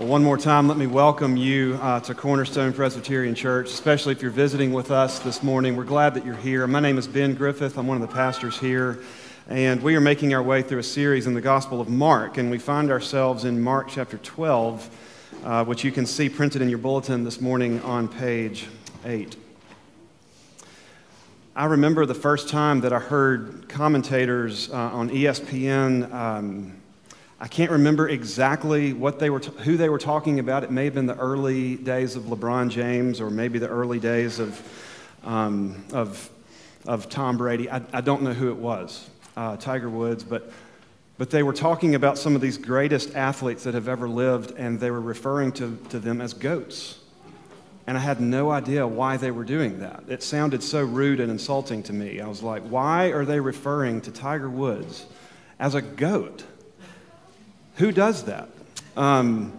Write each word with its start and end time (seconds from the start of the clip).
Well, 0.00 0.08
one 0.08 0.24
more 0.24 0.38
time, 0.38 0.66
let 0.66 0.78
me 0.78 0.86
welcome 0.86 1.36
you 1.36 1.78
uh, 1.82 2.00
to 2.00 2.14
Cornerstone 2.14 2.72
Presbyterian 2.72 3.34
Church, 3.34 3.68
especially 3.68 4.12
if 4.12 4.22
you're 4.22 4.30
visiting 4.30 4.72
with 4.72 4.90
us 4.90 5.18
this 5.18 5.42
morning. 5.42 5.76
We're 5.76 5.84
glad 5.84 6.14
that 6.14 6.24
you're 6.24 6.36
here. 6.36 6.66
My 6.66 6.80
name 6.80 6.96
is 6.96 7.06
Ben 7.06 7.34
Griffith, 7.34 7.76
I'm 7.76 7.86
one 7.86 8.00
of 8.00 8.08
the 8.08 8.14
pastors 8.14 8.58
here, 8.58 9.00
and 9.46 9.82
we 9.82 9.94
are 9.96 10.00
making 10.00 10.32
our 10.32 10.42
way 10.42 10.62
through 10.62 10.78
a 10.78 10.82
series 10.82 11.26
in 11.26 11.34
the 11.34 11.42
Gospel 11.42 11.82
of 11.82 11.90
Mark, 11.90 12.38
and 12.38 12.50
we 12.50 12.56
find 12.58 12.90
ourselves 12.90 13.44
in 13.44 13.60
Mark 13.60 13.88
chapter 13.90 14.16
12, 14.16 14.90
uh, 15.44 15.64
which 15.66 15.84
you 15.84 15.92
can 15.92 16.06
see 16.06 16.30
printed 16.30 16.62
in 16.62 16.70
your 16.70 16.78
bulletin 16.78 17.22
this 17.22 17.38
morning 17.38 17.78
on 17.82 18.08
page 18.08 18.68
8. 19.04 19.36
I 21.54 21.66
remember 21.66 22.06
the 22.06 22.14
first 22.14 22.48
time 22.48 22.80
that 22.80 22.94
I 22.94 23.00
heard 23.00 23.68
commentators 23.68 24.70
uh, 24.70 24.76
on 24.76 25.10
ESPN. 25.10 26.10
Um, 26.10 26.79
I 27.42 27.48
can't 27.48 27.70
remember 27.70 28.06
exactly 28.06 28.92
what 28.92 29.18
they 29.18 29.30
were 29.30 29.40
t- 29.40 29.50
who 29.62 29.78
they 29.78 29.88
were 29.88 29.98
talking 29.98 30.40
about. 30.40 30.62
It 30.62 30.70
may 30.70 30.84
have 30.84 30.92
been 30.92 31.06
the 31.06 31.16
early 31.16 31.76
days 31.76 32.14
of 32.14 32.24
LeBron 32.24 32.68
James 32.68 33.18
or 33.18 33.30
maybe 33.30 33.58
the 33.58 33.68
early 33.68 33.98
days 33.98 34.38
of, 34.38 34.60
um, 35.24 35.82
of, 35.94 36.28
of 36.86 37.08
Tom 37.08 37.38
Brady. 37.38 37.70
I, 37.70 37.80
I, 37.94 38.02
don't 38.02 38.20
know 38.20 38.34
who 38.34 38.50
it 38.50 38.58
was, 38.58 39.08
uh, 39.38 39.56
Tiger 39.56 39.88
Woods, 39.88 40.22
but, 40.22 40.52
but 41.16 41.30
they 41.30 41.42
were 41.42 41.54
talking 41.54 41.94
about 41.94 42.18
some 42.18 42.34
of 42.34 42.42
these 42.42 42.58
greatest 42.58 43.14
athletes 43.16 43.64
that 43.64 43.72
have 43.72 43.88
ever 43.88 44.06
lived, 44.06 44.52
and 44.58 44.78
they 44.78 44.90
were 44.90 45.00
referring 45.00 45.50
to, 45.52 45.78
to 45.88 45.98
them 45.98 46.20
as 46.20 46.34
goats. 46.34 46.98
And 47.86 47.96
I 47.96 48.00
had 48.02 48.20
no 48.20 48.50
idea 48.50 48.86
why 48.86 49.16
they 49.16 49.30
were 49.30 49.44
doing 49.44 49.80
that. 49.80 50.04
It 50.08 50.22
sounded 50.22 50.62
so 50.62 50.84
rude 50.84 51.20
and 51.20 51.30
insulting 51.30 51.82
to 51.84 51.94
me. 51.94 52.20
I 52.20 52.28
was 52.28 52.42
like, 52.42 52.64
why 52.64 53.06
are 53.06 53.24
they 53.24 53.40
referring 53.40 54.02
to 54.02 54.12
Tiger 54.12 54.50
Woods 54.50 55.06
as 55.58 55.74
a 55.74 55.80
goat? 55.80 56.44
Who 57.80 57.92
does 57.92 58.24
that? 58.24 58.50
Um, 58.94 59.58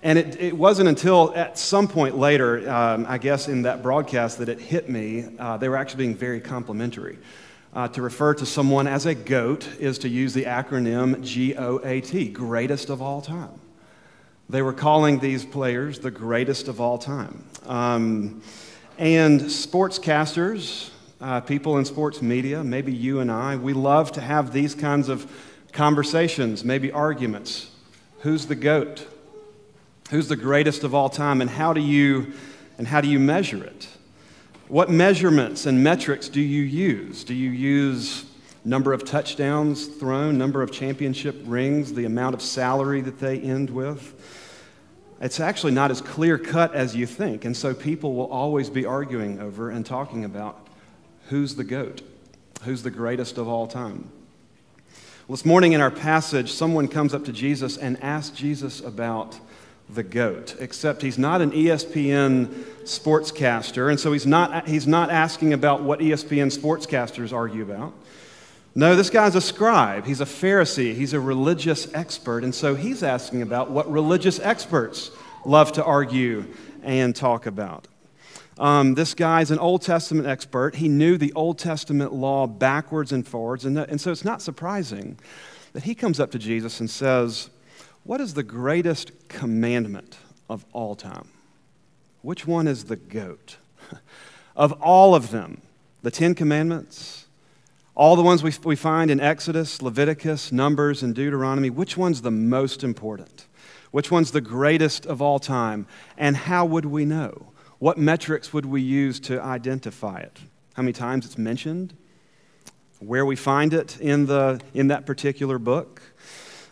and 0.00 0.16
it, 0.16 0.40
it, 0.40 0.56
wasn't 0.56 0.88
until 0.88 1.34
at 1.34 1.58
some 1.58 1.88
point 1.88 2.16
later, 2.16 2.70
um, 2.70 3.04
I 3.08 3.18
guess, 3.18 3.48
in 3.48 3.62
that 3.62 3.82
broadcast 3.82 4.38
that 4.38 4.48
it 4.48 4.60
hit 4.60 4.88
me. 4.88 5.26
Uh, 5.40 5.56
they 5.56 5.68
were 5.68 5.76
actually 5.76 6.04
being 6.04 6.14
very 6.14 6.40
complimentary. 6.40 7.18
Uh, 7.74 7.88
to 7.88 8.00
refer 8.00 8.32
to 8.34 8.46
someone 8.46 8.86
as 8.86 9.06
a 9.06 9.14
GOAT 9.16 9.66
is 9.80 9.98
to 9.98 10.08
use 10.08 10.34
the 10.34 10.44
acronym 10.44 11.20
G 11.24 11.56
O 11.56 11.80
A 11.82 12.00
T, 12.00 12.28
greatest 12.28 12.90
of 12.90 13.02
all 13.02 13.20
time. 13.20 13.58
They 14.48 14.62
were 14.62 14.72
calling 14.72 15.18
these 15.18 15.44
players 15.44 15.98
the 15.98 16.12
greatest 16.12 16.68
of 16.68 16.80
all 16.80 16.96
time. 16.96 17.44
Um, 17.66 18.40
and 18.98 19.40
sportscasters, 19.40 20.90
uh, 21.20 21.40
people 21.40 21.78
in 21.78 21.86
sports 21.86 22.22
media, 22.22 22.62
maybe 22.62 22.92
you 22.92 23.18
and 23.18 23.32
I, 23.32 23.56
we 23.56 23.72
love 23.72 24.12
to 24.12 24.20
have 24.20 24.52
these 24.52 24.76
kinds 24.76 25.08
of 25.08 25.26
conversations, 25.72 26.64
maybe 26.64 26.92
arguments. 26.92 27.70
Who's 28.20 28.46
the 28.46 28.54
goat? 28.54 29.06
Who's 30.10 30.28
the 30.28 30.36
greatest 30.36 30.84
of 30.84 30.94
all 30.94 31.08
time? 31.08 31.40
And 31.40 31.50
how 31.50 31.72
do 31.72 31.80
you, 31.80 32.34
and 32.78 32.86
how 32.86 33.00
do 33.00 33.08
you 33.08 33.18
measure 33.18 33.64
it? 33.64 33.88
What 34.68 34.90
measurements 34.90 35.66
and 35.66 35.82
metrics 35.82 36.28
do 36.28 36.40
you 36.40 36.62
use? 36.62 37.24
Do 37.24 37.34
you 37.34 37.50
use 37.50 38.26
number 38.64 38.92
of 38.92 39.04
touchdowns 39.04 39.86
thrown, 39.86 40.38
number 40.38 40.62
of 40.62 40.70
championship 40.70 41.36
rings, 41.44 41.92
the 41.92 42.04
amount 42.04 42.34
of 42.34 42.42
salary 42.42 43.00
that 43.00 43.18
they 43.18 43.40
end 43.40 43.70
with? 43.70 44.14
It's 45.20 45.40
actually 45.40 45.72
not 45.72 45.90
as 45.90 46.00
clear 46.00 46.36
cut 46.36 46.74
as 46.74 46.96
you 46.96 47.06
think. 47.06 47.44
And 47.44 47.56
so 47.56 47.74
people 47.74 48.14
will 48.14 48.30
always 48.30 48.68
be 48.70 48.84
arguing 48.84 49.40
over 49.40 49.70
and 49.70 49.86
talking 49.86 50.24
about 50.24 50.66
who's 51.28 51.54
the 51.54 51.64
GOAT, 51.64 52.02
who's 52.64 52.82
the 52.82 52.90
greatest 52.90 53.38
of 53.38 53.48
all 53.48 53.66
time. 53.66 54.10
Well, 55.32 55.38
this 55.38 55.46
morning 55.46 55.72
in 55.72 55.80
our 55.80 55.90
passage, 55.90 56.52
someone 56.52 56.88
comes 56.88 57.14
up 57.14 57.24
to 57.24 57.32
Jesus 57.32 57.78
and 57.78 57.98
asks 58.02 58.36
Jesus 58.36 58.82
about 58.82 59.40
the 59.88 60.02
goat, 60.02 60.56
except 60.60 61.00
he's 61.00 61.16
not 61.16 61.40
an 61.40 61.52
ESPN 61.52 62.48
sportscaster, 62.82 63.88
and 63.88 63.98
so 63.98 64.12
he's 64.12 64.26
not, 64.26 64.68
he's 64.68 64.86
not 64.86 65.08
asking 65.08 65.54
about 65.54 65.84
what 65.84 66.00
ESPN 66.00 66.54
sportscasters 66.54 67.32
argue 67.32 67.62
about. 67.62 67.94
No, 68.74 68.94
this 68.94 69.08
guy's 69.08 69.34
a 69.34 69.40
scribe. 69.40 70.04
He's 70.04 70.20
a 70.20 70.26
Pharisee. 70.26 70.94
He's 70.94 71.14
a 71.14 71.20
religious 71.20 71.90
expert. 71.94 72.44
And 72.44 72.54
so 72.54 72.74
he's 72.74 73.02
asking 73.02 73.40
about 73.40 73.70
what 73.70 73.90
religious 73.90 74.38
experts 74.38 75.12
love 75.46 75.72
to 75.72 75.82
argue 75.82 76.44
and 76.82 77.16
talk 77.16 77.46
about. 77.46 77.88
Um, 78.62 78.94
this 78.94 79.12
guy's 79.14 79.50
an 79.50 79.58
Old 79.58 79.82
Testament 79.82 80.28
expert. 80.28 80.76
He 80.76 80.88
knew 80.88 81.18
the 81.18 81.32
Old 81.32 81.58
Testament 81.58 82.12
law 82.12 82.46
backwards 82.46 83.10
and 83.10 83.26
forwards. 83.26 83.64
And, 83.64 83.76
and 83.76 84.00
so 84.00 84.12
it's 84.12 84.24
not 84.24 84.40
surprising 84.40 85.18
that 85.72 85.82
he 85.82 85.96
comes 85.96 86.20
up 86.20 86.30
to 86.30 86.38
Jesus 86.38 86.78
and 86.78 86.88
says, 86.88 87.50
What 88.04 88.20
is 88.20 88.34
the 88.34 88.44
greatest 88.44 89.10
commandment 89.26 90.16
of 90.48 90.64
all 90.72 90.94
time? 90.94 91.26
Which 92.22 92.46
one 92.46 92.68
is 92.68 92.84
the 92.84 92.94
goat? 92.94 93.56
of 94.56 94.70
all 94.80 95.16
of 95.16 95.32
them, 95.32 95.60
the 96.02 96.12
Ten 96.12 96.32
Commandments, 96.36 97.26
all 97.96 98.14
the 98.14 98.22
ones 98.22 98.44
we, 98.44 98.52
we 98.62 98.76
find 98.76 99.10
in 99.10 99.18
Exodus, 99.18 99.82
Leviticus, 99.82 100.52
Numbers, 100.52 101.02
and 101.02 101.16
Deuteronomy, 101.16 101.68
which 101.68 101.96
one's 101.96 102.22
the 102.22 102.30
most 102.30 102.84
important? 102.84 103.48
Which 103.90 104.12
one's 104.12 104.30
the 104.30 104.40
greatest 104.40 105.04
of 105.04 105.20
all 105.20 105.40
time? 105.40 105.88
And 106.16 106.36
how 106.36 106.64
would 106.64 106.84
we 106.84 107.04
know? 107.04 107.51
What 107.82 107.98
metrics 107.98 108.52
would 108.52 108.64
we 108.64 108.80
use 108.80 109.18
to 109.22 109.42
identify 109.42 110.20
it? 110.20 110.38
How 110.74 110.84
many 110.84 110.92
times 110.92 111.26
it's 111.26 111.36
mentioned? 111.36 111.92
Where 113.00 113.26
we 113.26 113.34
find 113.34 113.74
it 113.74 114.00
in, 114.00 114.26
the, 114.26 114.60
in 114.72 114.86
that 114.86 115.04
particular 115.04 115.58
book? 115.58 116.00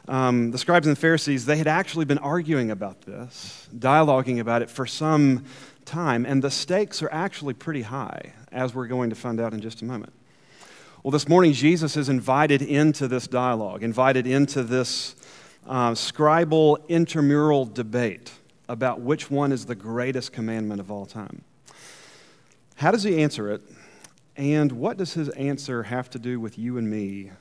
Um, 0.06 0.52
the 0.52 0.58
scribes 0.58 0.86
and 0.86 0.94
the 0.94 1.00
Pharisees, 1.00 1.46
they 1.46 1.56
had 1.56 1.66
actually 1.66 2.04
been 2.04 2.18
arguing 2.18 2.70
about 2.70 3.00
this, 3.00 3.68
dialoguing 3.76 4.38
about 4.38 4.62
it 4.62 4.70
for 4.70 4.86
some 4.86 5.46
time, 5.84 6.24
and 6.24 6.44
the 6.44 6.50
stakes 6.50 7.02
are 7.02 7.10
actually 7.10 7.54
pretty 7.54 7.82
high, 7.82 8.32
as 8.52 8.72
we're 8.72 8.86
going 8.86 9.10
to 9.10 9.16
find 9.16 9.40
out 9.40 9.52
in 9.52 9.60
just 9.60 9.82
a 9.82 9.84
moment. 9.84 10.12
Well, 11.02 11.10
this 11.10 11.28
morning, 11.28 11.54
Jesus 11.54 11.96
is 11.96 12.08
invited 12.08 12.62
into 12.62 13.08
this 13.08 13.26
dialogue, 13.26 13.82
invited 13.82 14.28
into 14.28 14.62
this 14.62 15.16
uh, 15.66 15.90
scribal 15.90 16.88
intramural 16.88 17.64
debate 17.64 18.30
about 18.70 19.00
which 19.00 19.28
one 19.28 19.50
is 19.50 19.66
the 19.66 19.74
greatest 19.74 20.32
commandment 20.32 20.80
of 20.80 20.92
all 20.92 21.04
time. 21.04 21.42
How 22.76 22.92
does 22.92 23.02
he 23.02 23.20
answer 23.20 23.50
it? 23.50 23.62
And 24.36 24.70
what 24.72 24.96
does 24.96 25.14
his 25.14 25.28
answer 25.30 25.82
have 25.82 26.08
to 26.10 26.20
do 26.20 26.38
with 26.38 26.56
you 26.56 26.78
and 26.78 26.88
me 26.88 27.32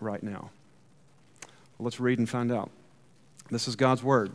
right 0.00 0.22
now? 0.22 0.50
Well, 1.76 1.84
let's 1.84 2.00
read 2.00 2.18
and 2.18 2.28
find 2.28 2.50
out. 2.50 2.70
This 3.50 3.68
is 3.68 3.76
God's 3.76 4.02
word. 4.02 4.32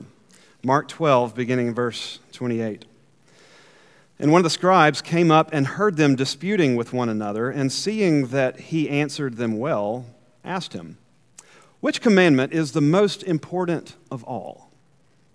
Mark 0.63 0.87
12, 0.87 1.33
beginning 1.33 1.69
in 1.69 1.73
verse 1.73 2.19
28. 2.33 2.85
And 4.19 4.31
one 4.31 4.39
of 4.39 4.43
the 4.43 4.51
scribes 4.51 5.01
came 5.01 5.31
up 5.31 5.49
and 5.51 5.65
heard 5.65 5.97
them 5.97 6.15
disputing 6.15 6.75
with 6.75 6.93
one 6.93 7.09
another, 7.09 7.49
and 7.49 7.71
seeing 7.71 8.27
that 8.27 8.59
he 8.59 8.89
answered 8.89 9.37
them 9.37 9.57
well, 9.57 10.05
asked 10.45 10.73
him, 10.73 10.99
Which 11.79 11.99
commandment 11.99 12.53
is 12.53 12.73
the 12.73 12.79
most 12.79 13.23
important 13.23 13.95
of 14.11 14.23
all? 14.23 14.62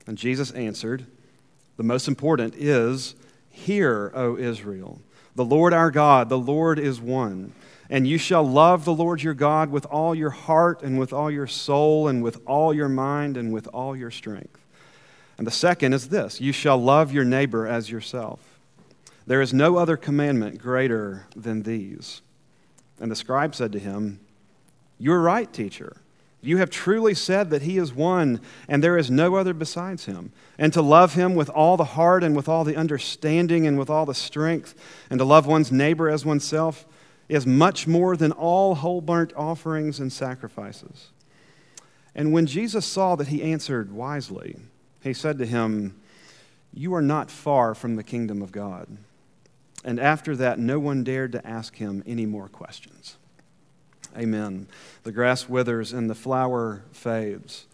And 0.08 0.16
Jesus 0.16 0.50
answered, 0.52 1.04
The 1.76 1.82
most 1.82 2.08
important 2.08 2.54
is, 2.56 3.14
Hear, 3.50 4.10
O 4.14 4.38
Israel, 4.38 5.00
the 5.34 5.44
Lord 5.44 5.74
our 5.74 5.90
God, 5.90 6.30
the 6.30 6.38
Lord 6.38 6.78
is 6.78 6.98
one. 6.98 7.52
And 7.90 8.08
you 8.08 8.16
shall 8.16 8.42
love 8.42 8.86
the 8.86 8.94
Lord 8.94 9.22
your 9.22 9.34
God 9.34 9.70
with 9.70 9.84
all 9.84 10.14
your 10.14 10.30
heart, 10.30 10.82
and 10.82 10.98
with 10.98 11.12
all 11.12 11.30
your 11.30 11.46
soul, 11.46 12.08
and 12.08 12.22
with 12.22 12.40
all 12.46 12.72
your 12.72 12.88
mind, 12.88 13.36
and 13.36 13.52
with 13.52 13.66
all 13.68 13.94
your 13.94 14.10
strength. 14.10 14.58
And 15.36 15.46
the 15.46 15.50
second 15.50 15.92
is 15.92 16.08
this 16.08 16.40
you 16.40 16.52
shall 16.52 16.78
love 16.78 17.12
your 17.12 17.24
neighbor 17.24 17.66
as 17.66 17.90
yourself. 17.90 18.40
There 19.26 19.42
is 19.42 19.52
no 19.52 19.76
other 19.76 19.98
commandment 19.98 20.58
greater 20.58 21.26
than 21.36 21.64
these. 21.64 22.22
And 22.98 23.10
the 23.10 23.16
scribe 23.16 23.54
said 23.54 23.72
to 23.72 23.78
him, 23.78 24.20
You 24.98 25.12
are 25.12 25.20
right, 25.20 25.52
teacher. 25.52 25.98
You 26.40 26.58
have 26.58 26.70
truly 26.70 27.14
said 27.14 27.50
that 27.50 27.62
he 27.62 27.78
is 27.78 27.92
one, 27.92 28.40
and 28.68 28.82
there 28.82 28.96
is 28.96 29.10
no 29.10 29.34
other 29.34 29.52
besides 29.52 30.04
him. 30.04 30.32
And 30.56 30.72
to 30.72 30.82
love 30.82 31.14
him 31.14 31.34
with 31.34 31.50
all 31.50 31.76
the 31.76 31.84
heart, 31.84 32.22
and 32.22 32.36
with 32.36 32.48
all 32.48 32.64
the 32.64 32.76
understanding, 32.76 33.66
and 33.66 33.78
with 33.78 33.90
all 33.90 34.06
the 34.06 34.14
strength, 34.14 34.74
and 35.10 35.18
to 35.18 35.24
love 35.24 35.46
one's 35.46 35.72
neighbor 35.72 36.08
as 36.08 36.24
oneself 36.24 36.86
is 37.28 37.46
much 37.46 37.86
more 37.86 38.16
than 38.16 38.32
all 38.32 38.76
whole 38.76 39.00
burnt 39.00 39.32
offerings 39.36 40.00
and 40.00 40.12
sacrifices. 40.12 41.10
And 42.14 42.32
when 42.32 42.46
Jesus 42.46 42.86
saw 42.86 43.16
that 43.16 43.28
he 43.28 43.42
answered 43.42 43.92
wisely, 43.92 44.56
he 45.02 45.12
said 45.12 45.38
to 45.38 45.46
him, 45.46 46.00
You 46.72 46.94
are 46.94 47.02
not 47.02 47.30
far 47.30 47.74
from 47.74 47.96
the 47.96 48.02
kingdom 48.02 48.42
of 48.42 48.52
God. 48.52 48.96
And 49.84 50.00
after 50.00 50.34
that, 50.36 50.58
no 50.58 50.78
one 50.78 51.04
dared 51.04 51.32
to 51.32 51.46
ask 51.46 51.76
him 51.76 52.02
any 52.06 52.26
more 52.26 52.48
questions. 52.48 53.16
Amen. 54.18 54.66
The 55.04 55.12
grass 55.12 55.48
withers 55.48 55.92
and 55.92 56.10
the 56.10 56.14
flower 56.14 56.82
fades, 56.90 57.66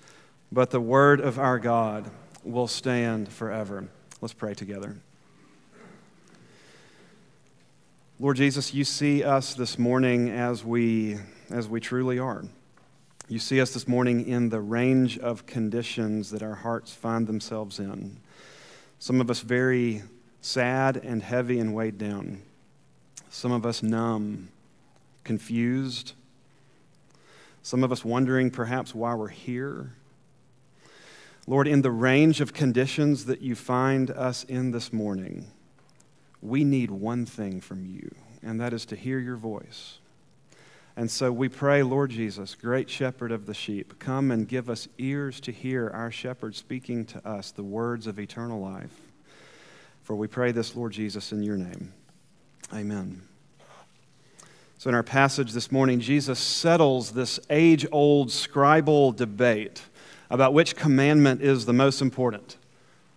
but 0.52 0.70
the 0.70 0.81
word 0.81 1.20
of 1.20 1.38
our 1.38 1.58
God 1.58 2.11
will 2.44 2.67
stand 2.67 3.31
forever. 3.31 3.88
Let's 4.20 4.35
pray 4.35 4.52
together. 4.52 4.96
Lord 8.20 8.37
Jesus, 8.37 8.75
you 8.75 8.85
see 8.85 9.25
us 9.25 9.55
this 9.55 9.79
morning 9.79 10.29
as 10.29 10.62
we, 10.62 11.17
as 11.50 11.67
we 11.67 11.81
truly 11.81 12.19
are. 12.19 12.44
You 13.26 13.38
see 13.38 13.61
us 13.61 13.73
this 13.73 13.88
morning 13.88 14.29
in 14.29 14.50
the 14.50 14.61
range 14.61 15.19
of 15.19 15.46
conditions 15.46 16.31
that 16.31 16.43
our 16.43 16.56
hearts 16.56 16.93
find 16.93 17.26
themselves 17.26 17.79
in. 17.79 18.19
Some 18.99 19.20
of 19.23 19.31
us 19.31 19.41
very 19.41 20.02
sad 20.43 20.99
and 20.99 21.23
heavy 21.23 21.58
and 21.58 21.75
weighed 21.75 21.96
down. 21.96 22.43
Some 23.31 23.50
of 23.50 23.64
us 23.64 23.82
numb, 23.82 24.50
confused. 25.25 26.12
Some 27.64 27.82
of 27.82 27.90
us 27.90 28.05
wondering 28.05 28.50
perhaps 28.50 28.94
why 28.94 29.14
we're 29.14 29.28
here. 29.28 29.94
Lord, 31.46 31.66
in 31.66 31.81
the 31.81 31.90
range 31.90 32.43
of 32.43 32.52
conditions 32.52 33.25
that 33.25 33.40
you 33.40 33.55
find 33.55 34.11
us 34.11 34.44
in 34.44 34.70
this 34.70 34.93
morning, 34.93 35.50
we 36.43 36.62
need 36.62 36.90
one 36.90 37.25
thing 37.25 37.62
from 37.62 37.87
you, 37.87 38.14
and 38.43 38.61
that 38.61 38.75
is 38.75 38.84
to 38.84 38.96
hear 38.96 39.19
your 39.19 39.37
voice. 39.37 39.96
And 40.94 41.11
so 41.11 41.32
we 41.32 41.49
pray, 41.49 41.82
Lord 41.82 42.11
Jesus, 42.11 42.55
great 42.55 42.90
shepherd 42.90 43.32
of 43.32 43.46
the 43.46 43.55
sheep, 43.55 43.99
come 43.99 44.31
and 44.31 44.46
give 44.46 44.69
us 44.69 44.87
ears 44.99 45.40
to 45.40 45.50
hear 45.50 45.88
our 45.88 46.10
shepherd 46.10 46.55
speaking 46.55 47.06
to 47.06 47.26
us 47.26 47.50
the 47.50 47.62
words 47.62 48.06
of 48.06 48.19
eternal 48.19 48.60
life. 48.60 49.00
For 50.02 50.14
we 50.14 50.28
pray 50.28 50.52
this, 50.52 50.76
Lord 50.76 50.93
Jesus, 50.93 51.32
in 51.32 51.43
your 51.43 51.56
name. 51.56 51.94
Amen. 52.75 53.22
So, 54.84 54.90
in 54.90 54.94
our 54.94 55.02
passage 55.02 55.52
this 55.52 55.72
morning, 55.72 55.98
Jesus 55.98 56.38
settles 56.38 57.12
this 57.12 57.40
age 57.48 57.86
old 57.90 58.28
scribal 58.28 59.16
debate 59.16 59.81
about 60.28 60.52
which 60.52 60.76
commandment 60.76 61.40
is 61.40 61.64
the 61.64 61.72
most 61.72 62.02
important, 62.02 62.58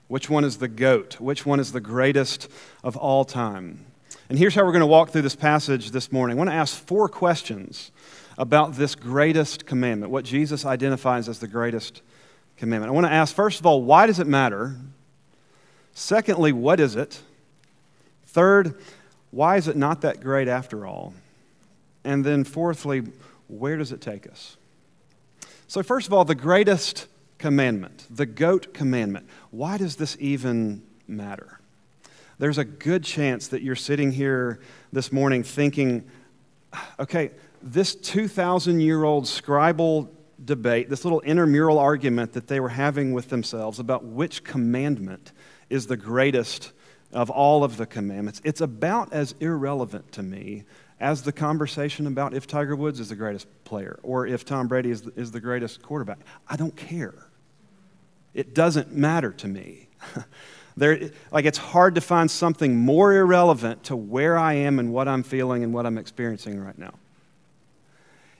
which 0.07 0.29
one 0.29 0.45
is 0.45 0.59
the 0.59 0.69
goat, 0.69 1.19
which 1.19 1.45
one 1.45 1.59
is 1.59 1.73
the 1.73 1.81
greatest 1.81 2.49
of 2.85 2.95
all 2.95 3.25
time. 3.25 3.85
And 4.29 4.39
here's 4.39 4.55
how 4.55 4.63
we're 4.63 4.71
going 4.71 4.79
to 4.79 4.85
walk 4.85 5.09
through 5.09 5.23
this 5.23 5.35
passage 5.35 5.91
this 5.91 6.09
morning. 6.09 6.37
I 6.37 6.39
want 6.39 6.49
to 6.49 6.55
ask 6.55 6.73
four 6.73 7.09
questions 7.09 7.91
about 8.37 8.75
this 8.75 8.95
greatest 8.95 9.65
commandment, 9.65 10.09
what 10.09 10.23
Jesus 10.23 10.65
identifies 10.65 11.27
as 11.27 11.39
the 11.39 11.49
greatest 11.49 12.01
commandment. 12.55 12.91
I 12.91 12.95
want 12.95 13.07
to 13.07 13.11
ask, 13.11 13.35
first 13.35 13.59
of 13.59 13.65
all, 13.65 13.81
why 13.81 14.07
does 14.07 14.19
it 14.19 14.27
matter? 14.27 14.77
Secondly, 15.91 16.53
what 16.53 16.79
is 16.79 16.95
it? 16.95 17.19
Third, 18.25 18.79
why 19.31 19.57
is 19.57 19.67
it 19.67 19.75
not 19.75 19.99
that 19.99 20.21
great 20.21 20.47
after 20.47 20.87
all? 20.87 21.13
And 22.07 22.25
then 22.25 22.43
fourthly, 22.43 23.03
where 23.47 23.77
does 23.77 23.91
it 23.91 24.01
take 24.01 24.27
us? 24.27 24.57
So, 25.67 25.83
first 25.83 26.07
of 26.07 26.13
all, 26.13 26.25
the 26.25 26.35
greatest 26.35 27.07
commandment, 27.37 28.07
the 28.09 28.25
goat 28.25 28.73
commandment. 28.73 29.27
Why 29.51 29.77
does 29.77 29.97
this 29.97 30.17
even 30.19 30.83
matter? 31.07 31.59
there's 32.39 32.57
a 32.57 32.65
good 32.65 33.03
chance 33.03 33.47
that 33.49 33.61
you're 33.61 33.75
sitting 33.75 34.11
here 34.11 34.59
this 34.93 35.11
morning 35.11 35.43
thinking, 35.43 36.03
okay, 36.99 37.31
this 37.61 37.95
2,000 37.95 38.79
year 38.79 39.03
old 39.03 39.25
scribal 39.25 40.09
debate, 40.43 40.89
this 40.89 41.03
little 41.03 41.21
intramural 41.21 41.79
argument 41.79 42.33
that 42.33 42.47
they 42.47 42.59
were 42.59 42.69
having 42.69 43.11
with 43.11 43.29
themselves 43.29 43.79
about 43.79 44.05
which 44.05 44.43
commandment 44.43 45.31
is 45.69 45.87
the 45.87 45.97
greatest 45.97 46.71
of 47.11 47.29
all 47.29 47.63
of 47.63 47.77
the 47.77 47.85
commandments, 47.85 48.41
it's 48.43 48.61
about 48.61 49.11
as 49.13 49.33
irrelevant 49.39 50.11
to 50.11 50.21
me 50.21 50.63
as 50.99 51.21
the 51.21 51.31
conversation 51.31 52.07
about 52.07 52.33
if 52.33 52.47
Tiger 52.47 52.75
Woods 52.75 52.99
is 52.99 53.09
the 53.09 53.15
greatest 53.15 53.47
player 53.63 53.99
or 54.03 54.25
if 54.25 54.45
Tom 54.45 54.67
Brady 54.67 54.89
is 54.89 55.03
the, 55.03 55.13
is 55.15 55.31
the 55.31 55.39
greatest 55.39 55.81
quarterback. 55.81 56.19
I 56.47 56.55
don't 56.55 56.75
care. 56.75 57.13
It 58.33 58.53
doesn't 58.55 58.91
matter 58.91 59.31
to 59.31 59.47
me. 59.47 59.89
There, 60.77 61.09
like 61.31 61.45
it's 61.45 61.57
hard 61.57 61.95
to 61.95 62.01
find 62.01 62.29
something 62.29 62.77
more 62.77 63.11
irrelevant 63.11 63.85
to 63.85 63.95
where 63.95 64.37
I 64.37 64.53
am 64.53 64.77
and 64.77 64.93
what 64.93 65.07
I'm 65.07 65.23
feeling 65.23 65.63
and 65.63 65.73
what 65.73 65.87
I'm 65.87 65.97
experiencing 65.97 66.63
right 66.63 66.77
now. 66.77 66.93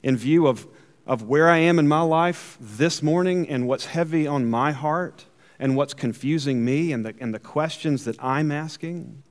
In 0.04 0.16
view 0.16 0.46
of, 0.46 0.68
of 1.08 1.24
where 1.24 1.50
I 1.50 1.58
am 1.58 1.80
in 1.80 1.88
my 1.88 2.02
life 2.02 2.60
this 2.62 3.02
morning 3.02 3.50
and 3.50 3.68
what's 3.68 3.88
heavy 3.88 4.28
on 4.28 4.48
my 4.48 4.72
heart 4.72 5.26
and 5.58 5.76
what's 5.76 5.96
confusing 5.96 6.64
me 6.64 6.92
and 6.92 7.04
the, 7.04 7.16
and 7.20 7.34
the 7.34 7.40
questions 7.40 8.06
that 8.06 8.24
I'm 8.24 8.52
asking, 8.52 9.24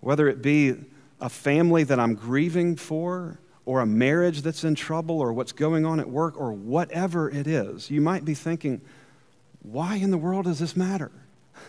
whether 0.00 0.28
it 0.28 0.42
be 0.42 0.76
a 1.20 1.28
family 1.28 1.84
that 1.84 1.98
I'm 1.98 2.14
grieving 2.14 2.76
for, 2.76 3.38
or 3.66 3.80
a 3.80 3.86
marriage 3.86 4.42
that's 4.42 4.64
in 4.64 4.74
trouble, 4.74 5.20
or 5.20 5.32
what's 5.32 5.52
going 5.52 5.86
on 5.86 6.00
at 6.00 6.08
work, 6.08 6.38
or 6.38 6.52
whatever 6.52 7.30
it 7.30 7.46
is, 7.46 7.90
you 7.90 8.00
might 8.00 8.24
be 8.24 8.34
thinking, 8.34 8.80
why 9.62 9.96
in 9.96 10.10
the 10.10 10.18
world 10.18 10.44
does 10.44 10.58
this 10.58 10.76
matter? 10.76 11.10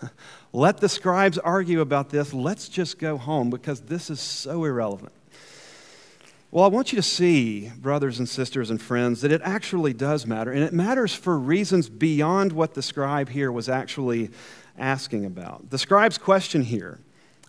Let 0.53 0.77
the 0.77 0.89
scribes 0.89 1.37
argue 1.37 1.81
about 1.81 2.09
this. 2.09 2.33
Let's 2.33 2.67
just 2.67 2.99
go 2.99 3.17
home 3.17 3.49
because 3.49 3.81
this 3.81 4.09
is 4.09 4.19
so 4.19 4.65
irrelevant. 4.65 5.13
Well, 6.51 6.63
I 6.63 6.67
want 6.67 6.93
you 6.93 6.97
to 6.97 7.03
see, 7.03 7.69
brothers 7.77 8.19
and 8.19 8.29
sisters 8.29 8.69
and 8.69 8.81
friends, 8.81 9.21
that 9.21 9.31
it 9.31 9.41
actually 9.43 9.93
does 9.93 10.25
matter. 10.25 10.51
And 10.51 10.63
it 10.63 10.71
matters 10.71 11.13
for 11.13 11.37
reasons 11.37 11.89
beyond 11.89 12.53
what 12.53 12.73
the 12.73 12.81
scribe 12.81 13.29
here 13.29 13.51
was 13.51 13.67
actually 13.67 14.29
asking 14.77 15.25
about. 15.25 15.69
The 15.69 15.77
scribe's 15.77 16.17
question 16.17 16.63
here 16.63 16.99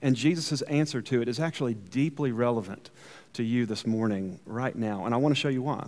and 0.03 0.15
Jesus' 0.15 0.63
answer 0.63 1.01
to 1.03 1.23
it 1.23 1.29
is 1.29 1.41
actually 1.41 1.75
deeply 1.75 2.33
relevant 2.33 2.91
to 3.35 3.43
you 3.43 3.67
this 3.67 3.87
morning, 3.87 4.41
right 4.47 4.75
now. 4.75 5.05
And 5.05 5.15
I 5.15 5.19
want 5.19 5.35
to 5.35 5.41
show 5.41 5.49
you 5.49 5.63
why. 5.63 5.87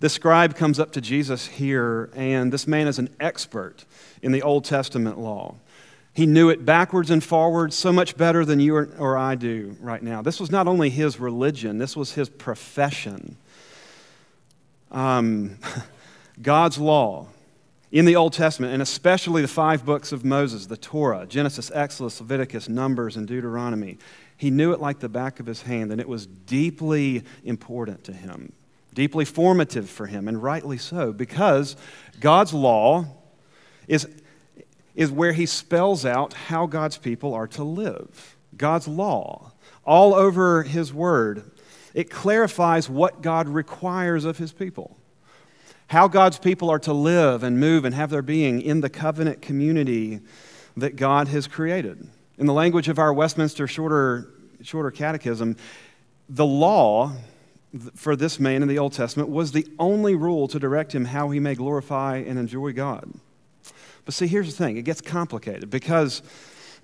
The 0.00 0.08
scribe 0.08 0.56
comes 0.56 0.78
up 0.78 0.92
to 0.92 1.00
Jesus 1.00 1.46
here, 1.46 2.10
and 2.14 2.52
this 2.52 2.66
man 2.66 2.86
is 2.86 2.98
an 2.98 3.08
expert 3.20 3.84
in 4.22 4.32
the 4.32 4.42
Old 4.42 4.64
Testament 4.64 5.18
law. 5.18 5.56
He 6.12 6.26
knew 6.26 6.48
it 6.48 6.64
backwards 6.64 7.10
and 7.10 7.22
forwards 7.22 7.74
so 7.74 7.92
much 7.92 8.16
better 8.16 8.44
than 8.44 8.60
you 8.60 8.76
or 8.76 9.18
I 9.18 9.34
do 9.34 9.76
right 9.80 10.02
now. 10.02 10.22
This 10.22 10.38
was 10.38 10.50
not 10.50 10.68
only 10.68 10.90
his 10.90 11.18
religion, 11.18 11.78
this 11.78 11.96
was 11.96 12.12
his 12.12 12.28
profession. 12.28 13.36
Um, 14.92 15.58
God's 16.42 16.78
law 16.78 17.28
in 17.94 18.04
the 18.04 18.16
Old 18.16 18.32
Testament, 18.32 18.72
and 18.72 18.82
especially 18.82 19.40
the 19.40 19.48
five 19.48 19.86
books 19.86 20.10
of 20.10 20.24
Moses, 20.24 20.66
the 20.66 20.76
Torah, 20.76 21.26
Genesis, 21.26 21.70
Exodus, 21.72 22.20
Leviticus, 22.20 22.68
Numbers, 22.68 23.16
and 23.16 23.26
Deuteronomy. 23.26 23.98
He 24.36 24.50
knew 24.50 24.72
it 24.72 24.80
like 24.80 24.98
the 24.98 25.08
back 25.08 25.38
of 25.38 25.46
his 25.46 25.62
hand, 25.62 25.92
and 25.92 26.00
it 26.00 26.08
was 26.08 26.26
deeply 26.26 27.22
important 27.44 28.04
to 28.04 28.12
him 28.12 28.52
deeply 28.94 29.24
formative 29.24 29.90
for 29.90 30.06
him, 30.06 30.28
and 30.28 30.42
rightly 30.42 30.78
so, 30.78 31.12
because 31.12 31.76
God's 32.20 32.54
law 32.54 33.06
is, 33.88 34.08
is 34.94 35.10
where 35.10 35.32
he 35.32 35.46
spells 35.46 36.06
out 36.06 36.32
how 36.32 36.66
God's 36.66 36.96
people 36.96 37.34
are 37.34 37.48
to 37.48 37.64
live. 37.64 38.36
God's 38.56 38.86
law, 38.86 39.52
all 39.84 40.14
over 40.14 40.62
his 40.62 40.94
word, 40.94 41.50
it 41.92 42.08
clarifies 42.08 42.88
what 42.88 43.20
God 43.20 43.48
requires 43.48 44.24
of 44.24 44.38
his 44.38 44.52
people. 44.52 44.96
How 45.88 46.08
God's 46.08 46.38
people 46.38 46.70
are 46.70 46.78
to 46.80 46.92
live 46.92 47.42
and 47.42 47.60
move 47.60 47.84
and 47.84 47.94
have 47.94 48.10
their 48.10 48.22
being 48.22 48.60
in 48.60 48.80
the 48.80 48.88
covenant 48.88 49.42
community 49.42 50.20
that 50.76 50.96
God 50.96 51.28
has 51.28 51.46
created. 51.46 52.08
In 52.38 52.46
the 52.46 52.52
language 52.52 52.88
of 52.88 52.98
our 52.98 53.12
Westminster 53.12 53.66
Shorter, 53.66 54.28
Shorter 54.62 54.90
Catechism, 54.90 55.56
the 56.28 56.46
law 56.46 57.12
for 57.94 58.16
this 58.16 58.38
man 58.38 58.62
in 58.62 58.68
the 58.68 58.78
Old 58.78 58.92
Testament 58.92 59.28
was 59.28 59.52
the 59.52 59.66
only 59.78 60.14
rule 60.14 60.48
to 60.48 60.58
direct 60.58 60.94
him 60.94 61.04
how 61.04 61.30
he 61.30 61.40
may 61.40 61.54
glorify 61.54 62.16
and 62.18 62.38
enjoy 62.38 62.72
God. 62.72 63.12
But 64.04 64.14
see, 64.14 64.26
here's 64.26 64.46
the 64.46 64.64
thing 64.64 64.76
it 64.76 64.82
gets 64.82 65.00
complicated 65.00 65.70
because 65.70 66.22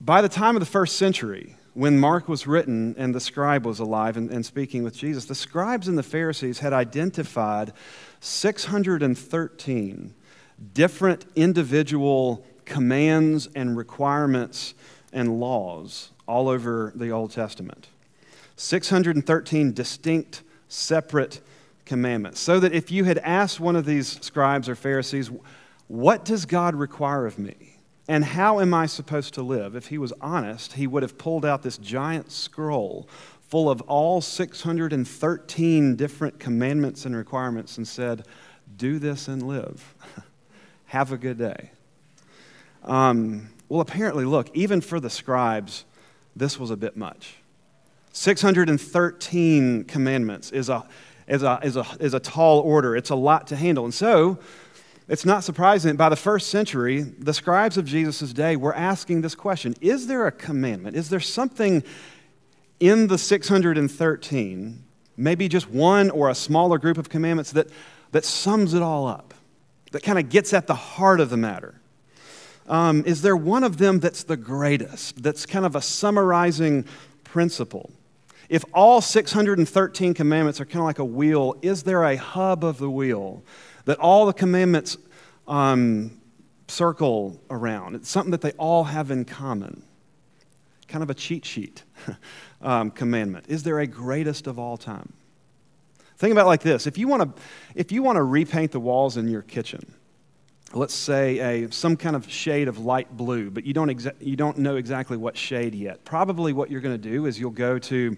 by 0.01 0.23
the 0.23 0.29
time 0.29 0.57
of 0.57 0.61
the 0.61 0.67
first 0.67 0.97
century, 0.97 1.57
when 1.75 1.99
Mark 1.99 2.29
was 2.29 2.47
written 2.47 2.95
and 2.99 3.15
the 3.15 3.21
scribe 3.21 3.65
was 3.65 3.79
alive 3.79 4.17
and, 4.17 4.31
and 4.31 4.45
speaking 4.45 4.83
with 4.83 4.97
Jesus, 4.97 5.27
the 5.27 5.35
scribes 5.35 5.87
and 5.87 5.97
the 5.97 6.03
Pharisees 6.03 6.59
had 6.59 6.73
identified 6.73 7.73
613 8.21 10.15
different 10.75 11.25
individual 11.35 12.45
commands 12.65 13.49
and 13.55 13.77
requirements 13.77 14.75
and 15.13 15.41
laws 15.41 16.11
all 16.27 16.49
over 16.49 16.93
the 16.95 17.11
Old 17.11 17.33
Testament. 17.33 17.89
613 18.57 19.73
distinct 19.73 20.43
separate 20.69 21.41
commandments. 21.85 22.39
So 22.39 22.61
that 22.61 22.73
if 22.73 22.91
you 22.93 23.05
had 23.05 23.19
asked 23.19 23.59
one 23.59 23.75
of 23.75 23.87
these 23.87 24.23
scribes 24.23 24.69
or 24.69 24.75
Pharisees, 24.75 25.31
What 25.89 26.25
does 26.25 26.45
God 26.45 26.75
require 26.75 27.27
of 27.27 27.39
me? 27.39 27.79
And 28.07 28.25
how 28.25 28.61
am 28.61 28.75
I 28.75 28.87
supposed 28.87 29.35
to 29.35 29.43
live? 29.43 29.75
If 29.75 29.87
he 29.87 29.99
was 29.99 30.13
honest, 30.21 30.75
he 30.75 30.87
would 30.87 31.03
have 31.03 31.17
pulled 31.17 31.45
out 31.45 31.63
this 31.63 31.79
giant 31.79 32.31
scroll 32.31 33.09
full 33.51 33.69
of 33.69 33.81
all 33.83 34.21
613 34.21 35.97
different 35.97 36.39
commandments 36.39 37.05
and 37.05 37.17
requirements 37.17 37.79
and 37.79 37.87
said, 37.87 38.25
Do 38.77 39.01
this 39.01 39.27
and 39.27 39.43
live. 39.43 39.95
have 40.87 41.11
a 41.11 41.19
good 41.19 41.37
day. 41.37 41.71
Um, 42.85 43.51
well, 43.69 43.81
apparently, 43.81 44.25
look, 44.25 44.49
even 44.55 44.81
for 44.81 45.01
the 45.01 45.11
scribes, 45.11 45.85
this 46.37 46.61
was 46.61 46.71
a 46.71 46.77
bit 46.77 46.97
much. 46.97 47.35
613 48.13 49.85
commandments 49.85 50.53
is 50.53 50.69
a, 50.69 50.87
is, 51.27 51.43
a, 51.43 51.59
is, 51.65 51.77
a, 51.77 51.87
is 51.99 52.15
a 52.15 52.21
tall 52.21 52.61
order. 52.61 52.97
It's 52.97 53.11
a 53.11 53.17
lot 53.17 53.49
to 53.49 53.57
handle. 53.57 53.85
And 53.85 53.95
so, 53.95 54.39
it's 55.09 55.25
not 55.25 55.43
surprising 55.43 55.91
that 55.91 55.99
by 55.99 56.09
the 56.09 56.15
first 56.15 56.51
century, 56.51 57.01
the 57.03 57.35
scribes 57.35 57.77
of 57.77 57.85
Jesus' 57.85 58.33
day 58.33 58.55
were 58.55 58.75
asking 58.75 59.23
this 59.23 59.35
question 59.35 59.75
Is 59.81 60.07
there 60.07 60.29
a 60.29 60.33
commandment? 60.33 60.95
Is 60.95 61.09
there 61.09 61.19
something 61.19 61.83
in 62.81 63.07
the 63.07 63.19
613, 63.19 64.85
maybe 65.17 65.49
just 65.49 65.71
one 65.71 66.11
or 66.11 66.29
a 66.29 66.35
smaller 66.35 66.79
group 66.79 66.99
of 66.99 67.09
commandments, 67.09 67.53
that 67.53 67.69
that 68.13 68.25
sums 68.25 68.75
it 68.75 68.83
all 68.83 69.07
up, 69.07 69.35
that 69.93 70.03
kind 70.03 70.19
of 70.19 70.29
gets 70.29 70.53
at 70.53 70.67
the 70.67 70.75
heart 70.75 71.21
of 71.21 71.31
the 71.31 71.37
matter? 71.37 71.81
Um, 72.69 73.05
is 73.05 73.23
there 73.23 73.37
one 73.37 73.65
of 73.65 73.79
them 73.79 74.01
that's 74.01 74.25
the 74.25 74.37
greatest, 74.37 75.23
that's 75.23 75.47
kind 75.47 75.67
of 75.67 75.75
a 75.75 75.83
summarizing 75.83 76.85
principle? 77.25 77.91
If 78.49 78.65
all 78.75 79.01
613 79.01 80.15
commandments 80.15 80.61
are 80.61 80.65
kind 80.65 80.81
of 80.81 80.85
like 80.85 80.99
a 80.99 81.05
wheel, 81.05 81.57
is 81.63 81.85
there 81.85 82.05
a 82.05 82.17
hub 82.17 82.65
of 82.65 82.79
the 82.79 82.91
wheel 82.91 83.43
that 83.85 83.99
all 83.99 84.27
the 84.27 84.33
commandments 84.33 84.97
um, 85.47 86.21
circle 86.69 87.41
around? 87.49 87.95
It's 87.95 88.09
something 88.09 88.33
that 88.33 88.41
they 88.41 88.53
all 88.53 88.85
have 88.85 89.11
in 89.11 89.25
common. 89.25 89.83
Kind 90.89 91.05
of 91.05 91.11
a 91.11 91.15
cheat 91.15 91.45
sheet 91.45 91.85
um, 92.63 92.91
commandment. 92.91 93.47
Is 93.49 93.63
there 93.63 93.79
a 93.81 93.87
greatest 93.87 94.47
of 94.47 94.59
all 94.59 94.77
time? 94.77 95.13
Think 96.17 96.33
about 96.33 96.47
like 96.47 96.61
this 96.61 96.87
if 96.87 96.99
you 96.99 97.09
want 97.09 97.37
to, 97.37 97.43
if 97.75 97.91
you 97.93 98.03
want 98.03 98.17
to 98.17 98.23
repaint 98.23 98.73
the 98.73 98.81
walls 98.81 99.17
in 99.17 99.29
your 99.29 99.43
kitchen, 99.43 99.95
let's 100.75 100.95
say 100.95 101.39
a, 101.65 101.73
some 101.73 101.97
kind 101.97 102.15
of 102.15 102.31
shade 102.31 102.69
of 102.69 102.79
light 102.79 103.17
blue, 103.17 103.51
but 103.51 103.65
you 103.65 103.73
don't, 103.73 103.89
exa- 103.89 104.15
you 104.21 104.37
don't 104.37 104.59
know 104.59 104.77
exactly 104.77 105.17
what 105.17 105.37
shade 105.37 105.75
yet. 105.75 106.05
Probably 106.05 106.53
what 106.53 106.71
you're 106.71 106.83
going 106.83 107.01
to 107.01 107.11
do 107.11 107.27
is 107.27 107.41
you'll 107.41 107.51
go 107.51 107.79
to 107.79 108.17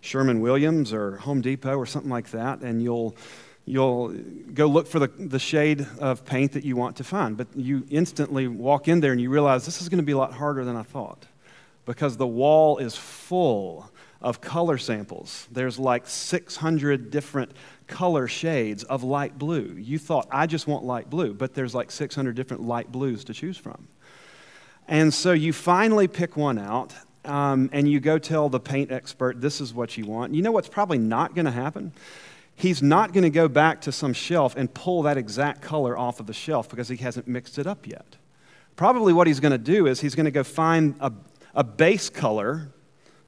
Sherwin 0.00 0.40
Williams 0.40 0.92
or 0.92 1.16
Home 1.18 1.40
Depot 1.40 1.76
or 1.76 1.86
something 1.86 2.10
like 2.10 2.30
that, 2.32 2.60
and 2.60 2.82
you'll, 2.82 3.16
you'll 3.64 4.08
go 4.52 4.66
look 4.66 4.86
for 4.86 4.98
the, 4.98 5.06
the 5.06 5.38
shade 5.38 5.86
of 5.98 6.24
paint 6.26 6.52
that 6.52 6.64
you 6.64 6.76
want 6.76 6.96
to 6.96 7.04
find. 7.04 7.36
But 7.36 7.46
you 7.54 7.86
instantly 7.88 8.48
walk 8.48 8.88
in 8.88 9.00
there 9.00 9.12
and 9.12 9.20
you 9.20 9.30
realize 9.30 9.64
this 9.64 9.80
is 9.80 9.88
going 9.88 9.98
to 9.98 10.04
be 10.04 10.12
a 10.12 10.18
lot 10.18 10.34
harder 10.34 10.64
than 10.64 10.76
I 10.76 10.82
thought 10.82 11.24
because 11.84 12.16
the 12.16 12.26
wall 12.26 12.78
is 12.78 12.96
full 12.96 13.90
of 14.20 14.40
color 14.40 14.78
samples. 14.78 15.46
There's 15.52 15.78
like 15.78 16.06
600 16.06 17.10
different 17.10 17.52
color 17.86 18.26
shades 18.26 18.82
of 18.84 19.04
light 19.04 19.38
blue. 19.38 19.74
You 19.76 19.98
thought, 19.98 20.26
I 20.30 20.46
just 20.46 20.66
want 20.66 20.84
light 20.84 21.10
blue, 21.10 21.34
but 21.34 21.54
there's 21.54 21.74
like 21.74 21.90
600 21.90 22.34
different 22.34 22.62
light 22.62 22.90
blues 22.90 23.24
to 23.24 23.34
choose 23.34 23.58
from. 23.58 23.88
And 24.88 25.12
so 25.12 25.32
you 25.32 25.52
finally 25.52 26.08
pick 26.08 26.36
one 26.36 26.58
out, 26.58 26.94
um, 27.24 27.70
and 27.72 27.88
you 27.88 28.00
go 28.00 28.18
tell 28.18 28.48
the 28.48 28.60
paint 28.60 28.92
expert, 28.92 29.40
this 29.40 29.60
is 29.60 29.72
what 29.72 29.96
you 29.96 30.04
want. 30.04 30.34
You 30.34 30.42
know 30.42 30.52
what's 30.52 30.68
probably 30.68 30.98
not 30.98 31.34
going 31.34 31.46
to 31.46 31.50
happen? 31.50 31.92
He's 32.56 32.82
not 32.82 33.12
going 33.12 33.24
to 33.24 33.30
go 33.30 33.48
back 33.48 33.80
to 33.82 33.92
some 33.92 34.12
shelf 34.12 34.54
and 34.56 34.72
pull 34.72 35.02
that 35.02 35.16
exact 35.16 35.60
color 35.60 35.98
off 35.98 36.20
of 36.20 36.26
the 36.26 36.34
shelf 36.34 36.68
because 36.68 36.88
he 36.88 36.96
hasn't 36.96 37.26
mixed 37.26 37.58
it 37.58 37.66
up 37.66 37.86
yet. 37.86 38.16
Probably 38.76 39.12
what 39.12 39.26
he's 39.26 39.40
going 39.40 39.52
to 39.52 39.58
do 39.58 39.86
is 39.86 40.00
he's 40.00 40.14
going 40.14 40.24
to 40.24 40.30
go 40.30 40.44
find 40.44 40.96
a, 41.00 41.12
a 41.54 41.64
base 41.64 42.10
color 42.10 42.70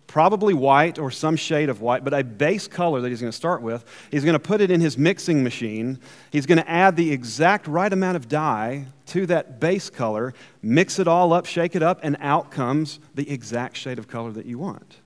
probably 0.06 0.54
white 0.54 0.98
or 0.98 1.10
some 1.10 1.36
shade 1.36 1.68
of 1.68 1.80
white, 1.80 2.04
but 2.04 2.14
a 2.14 2.22
base 2.22 2.68
color 2.68 3.00
that 3.00 3.08
he's 3.08 3.20
going 3.20 3.30
to 3.30 3.36
start 3.36 3.62
with. 3.62 3.84
He's 4.10 4.24
going 4.24 4.34
to 4.34 4.38
put 4.38 4.60
it 4.60 4.70
in 4.70 4.80
his 4.80 4.96
mixing 4.96 5.42
machine. 5.42 5.98
He's 6.30 6.46
going 6.46 6.58
to 6.58 6.70
add 6.70 6.96
the 6.96 7.12
exact 7.12 7.66
right 7.66 7.92
amount 7.92 8.16
of 8.16 8.28
dye 8.28 8.86
to 9.06 9.26
that 9.26 9.60
base 9.60 9.90
color, 9.90 10.34
mix 10.62 10.98
it 10.98 11.08
all 11.08 11.32
up, 11.32 11.46
shake 11.46 11.76
it 11.76 11.82
up, 11.82 12.00
and 12.02 12.16
out 12.20 12.50
comes 12.50 13.00
the 13.14 13.28
exact 13.30 13.76
shade 13.76 13.98
of 13.98 14.08
color 14.08 14.32
that 14.32 14.46
you 14.46 14.58
want. 14.58 14.96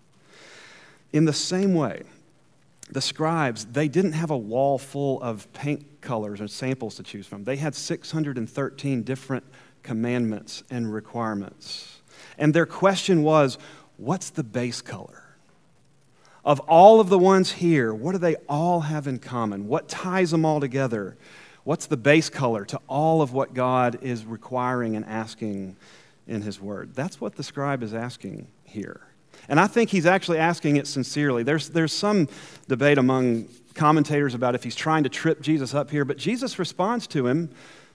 In 1.12 1.24
the 1.24 1.32
same 1.32 1.74
way, 1.74 2.02
the 2.90 3.00
scribes, 3.00 3.64
they 3.66 3.88
didn't 3.88 4.12
have 4.12 4.30
a 4.30 4.38
wall 4.38 4.78
full 4.78 5.20
of 5.22 5.50
paint 5.52 6.00
colors 6.00 6.40
or 6.40 6.48
samples 6.48 6.96
to 6.96 7.02
choose 7.02 7.26
from. 7.26 7.44
They 7.44 7.56
had 7.56 7.74
613 7.74 9.02
different 9.02 9.44
commandments 9.82 10.62
and 10.70 10.92
requirements. 10.92 11.99
And 12.40 12.52
their 12.52 12.66
question 12.66 13.22
was, 13.22 13.58
what's 13.98 14.30
the 14.30 14.42
base 14.42 14.80
color? 14.80 15.22
Of 16.42 16.58
all 16.60 16.98
of 17.00 17.10
the 17.10 17.18
ones 17.18 17.52
here, 17.52 17.92
what 17.92 18.12
do 18.12 18.18
they 18.18 18.36
all 18.48 18.80
have 18.80 19.06
in 19.06 19.18
common? 19.18 19.68
What 19.68 19.88
ties 19.88 20.30
them 20.30 20.46
all 20.46 20.58
together? 20.58 21.18
What's 21.64 21.84
the 21.84 21.98
base 21.98 22.30
color 22.30 22.64
to 22.64 22.80
all 22.88 23.20
of 23.20 23.34
what 23.34 23.52
God 23.52 23.98
is 24.02 24.24
requiring 24.24 24.96
and 24.96 25.04
asking 25.04 25.76
in 26.26 26.40
His 26.40 26.58
Word? 26.58 26.94
That's 26.94 27.20
what 27.20 27.36
the 27.36 27.42
scribe 27.42 27.82
is 27.82 27.92
asking 27.92 28.48
here. 28.64 29.02
And 29.48 29.60
I 29.60 29.66
think 29.66 29.90
he's 29.90 30.06
actually 30.06 30.38
asking 30.38 30.76
it 30.76 30.86
sincerely. 30.86 31.42
There's, 31.42 31.68
there's 31.68 31.92
some 31.92 32.28
debate 32.68 32.96
among 32.96 33.48
commentators 33.74 34.34
about 34.34 34.54
if 34.54 34.64
he's 34.64 34.74
trying 34.74 35.02
to 35.04 35.08
trip 35.10 35.42
Jesus 35.42 35.74
up 35.74 35.90
here, 35.90 36.04
but 36.04 36.16
Jesus 36.16 36.58
responds 36.58 37.06
to 37.08 37.26
him, 37.26 37.50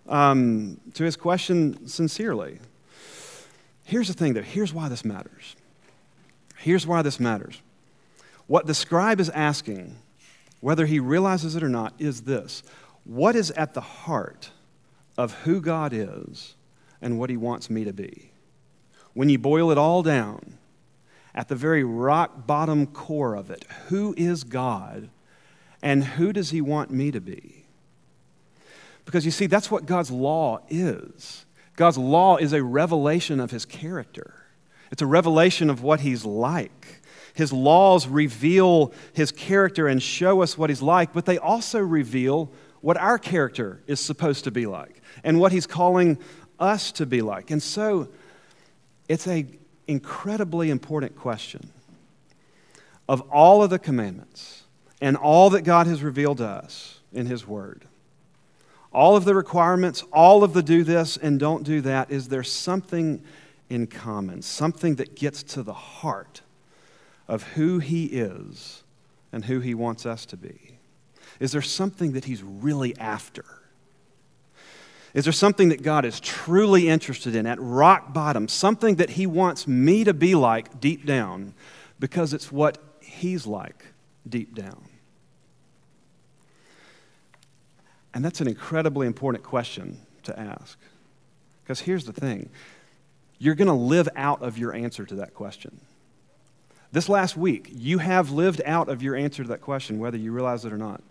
um, 0.07 0.79
to 0.93 1.03
his 1.03 1.15
question 1.15 1.87
sincerely. 1.87 2.59
Here's 3.85 4.07
the 4.07 4.13
thing, 4.13 4.33
though. 4.33 4.41
Here's 4.41 4.73
why 4.73 4.89
this 4.89 5.05
matters. 5.05 5.55
Here's 6.57 6.87
why 6.87 7.01
this 7.03 7.19
matters. 7.19 7.61
What 8.47 8.65
the 8.65 8.73
scribe 8.73 9.19
is 9.19 9.29
asking, 9.29 9.95
whether 10.59 10.85
he 10.85 10.99
realizes 10.99 11.55
it 11.55 11.63
or 11.63 11.69
not, 11.69 11.93
is 11.99 12.21
this 12.23 12.63
What 13.03 13.35
is 13.35 13.51
at 13.51 13.73
the 13.73 13.81
heart 13.81 14.49
of 15.17 15.33
who 15.43 15.61
God 15.61 15.93
is 15.93 16.55
and 17.01 17.19
what 17.19 17.29
he 17.29 17.37
wants 17.37 17.69
me 17.69 17.83
to 17.83 17.93
be? 17.93 18.31
When 19.13 19.29
you 19.29 19.37
boil 19.37 19.71
it 19.71 19.77
all 19.77 20.03
down, 20.03 20.57
at 21.35 21.49
the 21.49 21.55
very 21.55 21.83
rock 21.83 22.47
bottom 22.47 22.87
core 22.87 23.35
of 23.35 23.51
it, 23.51 23.65
who 23.87 24.15
is 24.17 24.43
God 24.43 25.09
and 25.81 26.03
who 26.03 26.33
does 26.33 26.49
he 26.49 26.61
want 26.61 26.89
me 26.89 27.11
to 27.11 27.21
be? 27.21 27.65
Because 29.05 29.25
you 29.25 29.31
see, 29.31 29.45
that's 29.45 29.69
what 29.69 29.85
God's 29.85 30.09
law 30.09 30.61
is. 30.69 31.44
God's 31.75 31.97
law 31.97 32.37
is 32.37 32.53
a 32.53 32.63
revelation 32.63 33.39
of 33.39 33.51
his 33.51 33.65
character. 33.65 34.33
It's 34.91 35.01
a 35.01 35.07
revelation 35.07 35.69
of 35.69 35.81
what 35.83 36.01
he's 36.01 36.25
like. 36.25 37.01
His 37.33 37.51
laws 37.51 38.07
reveal 38.07 38.93
his 39.13 39.31
character 39.31 39.87
and 39.87 40.01
show 40.01 40.41
us 40.41 40.57
what 40.57 40.69
he's 40.69 40.81
like, 40.81 41.11
but 41.11 41.25
they 41.25 41.37
also 41.37 41.79
reveal 41.79 42.49
what 42.79 42.97
our 42.97 43.17
character 43.17 43.81
is 43.87 43.99
supposed 43.99 44.45
to 44.45 44.51
be 44.51 44.65
like 44.65 45.01
and 45.23 45.39
what 45.39 45.51
he's 45.51 45.67
calling 45.67 46.17
us 46.59 46.91
to 46.93 47.05
be 47.05 47.21
like. 47.21 47.51
And 47.51 47.61
so 47.61 48.07
it's 49.09 49.27
an 49.27 49.57
incredibly 49.87 50.69
important 50.69 51.17
question. 51.17 51.71
Of 53.09 53.21
all 53.31 53.61
of 53.61 53.69
the 53.69 53.79
commandments 53.79 54.63
and 55.01 55.17
all 55.17 55.49
that 55.51 55.63
God 55.63 55.87
has 55.87 56.01
revealed 56.01 56.37
to 56.37 56.47
us 56.47 56.99
in 57.11 57.25
his 57.25 57.45
word, 57.45 57.85
all 58.95 59.17
of 59.17 59.25
the 59.25 59.35
requirements, 59.35 60.03
all 60.13 60.43
of 60.43 60.53
the 60.53 60.63
do 60.63 60.83
this 60.83 61.17
and 61.17 61.37
don't 61.37 61.63
do 61.63 61.81
that, 61.81 62.09
is 62.09 62.29
there 62.29 62.43
something 62.43 63.21
in 63.69 63.87
common, 63.87 64.41
something 64.41 64.95
that 64.95 65.15
gets 65.15 65.43
to 65.43 65.61
the 65.61 65.73
heart 65.73 66.41
of 67.27 67.43
who 67.53 67.79
He 67.79 68.05
is 68.05 68.83
and 69.33 69.45
who 69.45 69.59
He 69.59 69.73
wants 69.73 70.05
us 70.05 70.25
to 70.27 70.37
be? 70.37 70.77
Is 71.41 71.51
there 71.51 71.61
something 71.61 72.13
that 72.13 72.25
He's 72.25 72.41
really 72.41 72.97
after? 72.97 73.43
Is 75.13 75.25
there 75.25 75.33
something 75.33 75.69
that 75.69 75.81
God 75.81 76.05
is 76.05 76.21
truly 76.21 76.87
interested 76.87 77.35
in 77.35 77.45
at 77.45 77.59
rock 77.59 78.13
bottom? 78.13 78.47
Something 78.47 78.95
that 78.95 79.11
He 79.11 79.27
wants 79.27 79.67
me 79.67 80.05
to 80.05 80.13
be 80.13 80.35
like 80.35 80.79
deep 80.79 81.05
down 81.05 81.53
because 81.99 82.33
it's 82.33 82.49
what 82.49 82.77
He's 83.01 83.45
like 83.45 83.85
deep 84.27 84.55
down? 84.55 84.83
And 88.15 88.23
that's 88.23 88.39
an 88.41 88.47
incredibly 88.47 89.05
important 89.05 89.43
question 89.43 89.99
to 90.23 90.39
ask. 90.39 90.79
Because 91.63 91.81
here's 91.81 92.05
the 92.05 92.13
thing 92.13 92.49
you're 93.37 93.55
going 93.55 93.67
to 93.67 93.73
live 93.73 94.07
out 94.15 94.41
of 94.41 94.57
your 94.57 94.73
answer 94.73 95.05
to 95.05 95.15
that 95.15 95.33
question. 95.33 95.81
This 96.93 97.09
last 97.09 97.35
week, 97.35 97.69
you 97.73 97.97
have 97.97 98.31
lived 98.31 98.61
out 98.65 98.87
of 98.87 99.03
your 99.03 99.17
answer 99.17 99.43
to 99.43 99.49
that 99.49 99.59
question, 99.59 99.99
whether 99.99 100.17
you 100.17 100.31
realize 100.31 100.63
it 100.63 100.71
or 100.71 100.77
not, 100.77 101.03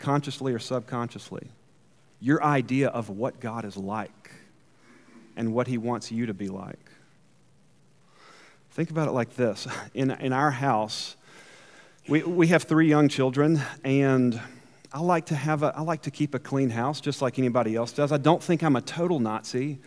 consciously 0.00 0.52
or 0.52 0.58
subconsciously. 0.58 1.46
Your 2.20 2.42
idea 2.42 2.88
of 2.88 3.08
what 3.08 3.38
God 3.38 3.64
is 3.64 3.76
like 3.76 4.32
and 5.36 5.54
what 5.54 5.68
He 5.68 5.78
wants 5.78 6.10
you 6.10 6.26
to 6.26 6.34
be 6.34 6.48
like. 6.48 6.90
Think 8.72 8.90
about 8.90 9.06
it 9.06 9.12
like 9.12 9.36
this 9.36 9.68
in, 9.94 10.10
in 10.10 10.32
our 10.32 10.50
house, 10.50 11.16
we, 12.08 12.24
we 12.24 12.48
have 12.48 12.64
three 12.64 12.88
young 12.88 13.08
children, 13.08 13.60
and 13.84 14.40
I 14.92 15.00
like, 15.00 15.26
to 15.26 15.34
have 15.34 15.62
a, 15.62 15.72
I 15.76 15.82
like 15.82 16.02
to 16.02 16.10
keep 16.10 16.34
a 16.34 16.38
clean 16.38 16.70
house 16.70 17.00
just 17.00 17.22
like 17.22 17.38
anybody 17.38 17.76
else 17.76 17.92
does. 17.92 18.10
I 18.12 18.16
don't 18.16 18.42
think 18.42 18.62
I'm 18.62 18.76
a 18.76 18.80
total 18.80 19.20
Nazi. 19.20 19.78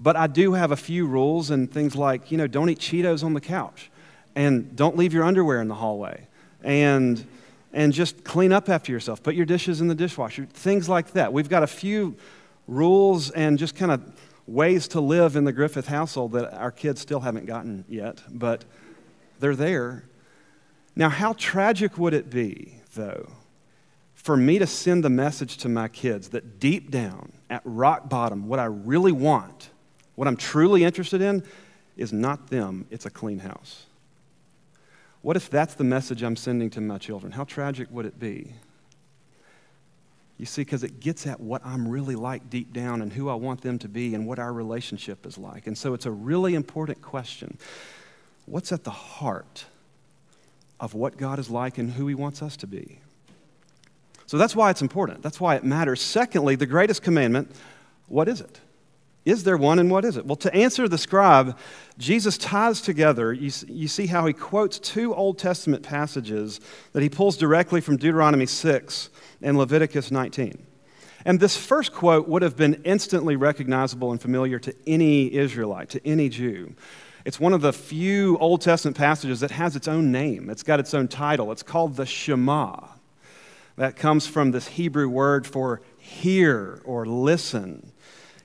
But 0.00 0.16
I 0.16 0.28
do 0.28 0.54
have 0.54 0.72
a 0.72 0.76
few 0.76 1.06
rules 1.06 1.50
and 1.50 1.70
things 1.70 1.94
like, 1.94 2.32
you 2.32 2.38
know, 2.38 2.46
don't 2.46 2.70
eat 2.70 2.78
Cheetos 2.78 3.22
on 3.22 3.34
the 3.34 3.40
couch 3.40 3.90
and 4.34 4.74
don't 4.74 4.96
leave 4.96 5.12
your 5.12 5.24
underwear 5.24 5.60
in 5.60 5.68
the 5.68 5.74
hallway 5.74 6.26
and, 6.62 7.22
and 7.74 7.92
just 7.92 8.24
clean 8.24 8.50
up 8.50 8.70
after 8.70 8.90
yourself. 8.92 9.22
Put 9.22 9.34
your 9.34 9.44
dishes 9.44 9.82
in 9.82 9.88
the 9.88 9.94
dishwasher, 9.94 10.46
things 10.46 10.88
like 10.88 11.12
that. 11.12 11.34
We've 11.34 11.50
got 11.50 11.62
a 11.62 11.66
few 11.66 12.16
rules 12.66 13.30
and 13.30 13.58
just 13.58 13.76
kind 13.76 13.92
of 13.92 14.02
ways 14.46 14.88
to 14.88 15.00
live 15.00 15.36
in 15.36 15.44
the 15.44 15.52
Griffith 15.52 15.86
household 15.86 16.32
that 16.32 16.54
our 16.54 16.70
kids 16.70 17.02
still 17.02 17.20
haven't 17.20 17.44
gotten 17.44 17.84
yet, 17.86 18.22
but 18.30 18.64
they're 19.38 19.54
there. 19.54 20.04
Now, 20.96 21.10
how 21.10 21.34
tragic 21.34 21.98
would 21.98 22.14
it 22.14 22.30
be, 22.30 22.76
though, 22.94 23.28
for 24.22 24.36
me 24.36 24.58
to 24.58 24.66
send 24.66 25.04
the 25.04 25.10
message 25.10 25.56
to 25.58 25.68
my 25.68 25.88
kids 25.88 26.30
that 26.30 26.60
deep 26.60 26.90
down, 26.90 27.32
at 27.48 27.62
rock 27.64 28.08
bottom, 28.08 28.46
what 28.46 28.58
I 28.58 28.66
really 28.66 29.12
want 29.12 29.70
what 30.20 30.28
I'm 30.28 30.36
truly 30.36 30.84
interested 30.84 31.22
in 31.22 31.42
is 31.96 32.12
not 32.12 32.48
them, 32.48 32.84
it's 32.90 33.06
a 33.06 33.10
clean 33.10 33.38
house. 33.38 33.86
What 35.22 35.34
if 35.34 35.48
that's 35.48 35.72
the 35.72 35.84
message 35.84 36.22
I'm 36.22 36.36
sending 36.36 36.68
to 36.70 36.80
my 36.82 36.98
children? 36.98 37.32
How 37.32 37.44
tragic 37.44 37.88
would 37.90 38.04
it 38.04 38.18
be? 38.18 38.52
You 40.36 40.44
see, 40.44 40.60
because 40.60 40.84
it 40.84 41.00
gets 41.00 41.26
at 41.26 41.40
what 41.40 41.64
I'm 41.64 41.88
really 41.88 42.16
like 42.16 42.50
deep 42.50 42.74
down 42.74 43.00
and 43.00 43.10
who 43.10 43.30
I 43.30 43.34
want 43.34 43.62
them 43.62 43.78
to 43.78 43.88
be 43.88 44.14
and 44.14 44.26
what 44.26 44.38
our 44.38 44.52
relationship 44.52 45.24
is 45.24 45.38
like. 45.38 45.66
And 45.66 45.78
so 45.78 45.94
it's 45.94 46.04
a 46.04 46.10
really 46.10 46.54
important 46.54 47.00
question. 47.00 47.56
What's 48.44 48.72
at 48.72 48.84
the 48.84 48.90
heart 48.90 49.64
of 50.78 50.92
what 50.92 51.16
God 51.16 51.38
is 51.38 51.48
like 51.48 51.78
and 51.78 51.92
who 51.92 52.06
He 52.08 52.14
wants 52.14 52.42
us 52.42 52.58
to 52.58 52.66
be? 52.66 52.98
So 54.30 54.38
that's 54.38 54.54
why 54.54 54.70
it's 54.70 54.80
important. 54.80 55.22
That's 55.22 55.40
why 55.40 55.56
it 55.56 55.64
matters. 55.64 56.00
Secondly, 56.00 56.54
the 56.54 56.64
greatest 56.64 57.02
commandment 57.02 57.50
what 58.06 58.28
is 58.28 58.40
it? 58.40 58.60
Is 59.24 59.42
there 59.42 59.56
one 59.56 59.80
and 59.80 59.90
what 59.90 60.04
is 60.04 60.16
it? 60.16 60.24
Well, 60.24 60.36
to 60.36 60.54
answer 60.54 60.86
the 60.86 60.98
scribe, 60.98 61.58
Jesus 61.98 62.38
ties 62.38 62.80
together, 62.80 63.32
you, 63.32 63.50
you 63.66 63.88
see 63.88 64.06
how 64.06 64.26
he 64.26 64.32
quotes 64.32 64.78
two 64.78 65.12
Old 65.16 65.36
Testament 65.36 65.82
passages 65.82 66.60
that 66.92 67.02
he 67.02 67.08
pulls 67.08 67.36
directly 67.36 67.80
from 67.80 67.96
Deuteronomy 67.96 68.46
6 68.46 69.10
and 69.42 69.58
Leviticus 69.58 70.12
19. 70.12 70.64
And 71.24 71.40
this 71.40 71.56
first 71.56 71.92
quote 71.92 72.28
would 72.28 72.42
have 72.42 72.56
been 72.56 72.82
instantly 72.84 73.34
recognizable 73.34 74.12
and 74.12 74.22
familiar 74.22 74.60
to 74.60 74.72
any 74.86 75.34
Israelite, 75.34 75.88
to 75.88 76.06
any 76.06 76.28
Jew. 76.28 76.76
It's 77.24 77.40
one 77.40 77.52
of 77.52 77.62
the 77.62 77.72
few 77.72 78.38
Old 78.38 78.60
Testament 78.60 78.96
passages 78.96 79.40
that 79.40 79.50
has 79.50 79.74
its 79.74 79.88
own 79.88 80.12
name, 80.12 80.50
it's 80.50 80.62
got 80.62 80.78
its 80.78 80.94
own 80.94 81.08
title. 81.08 81.50
It's 81.50 81.64
called 81.64 81.96
the 81.96 82.06
Shema. 82.06 82.99
That 83.80 83.96
comes 83.96 84.26
from 84.26 84.50
this 84.50 84.68
Hebrew 84.68 85.08
word 85.08 85.46
for 85.46 85.80
hear 85.96 86.82
or 86.84 87.06
listen. 87.06 87.92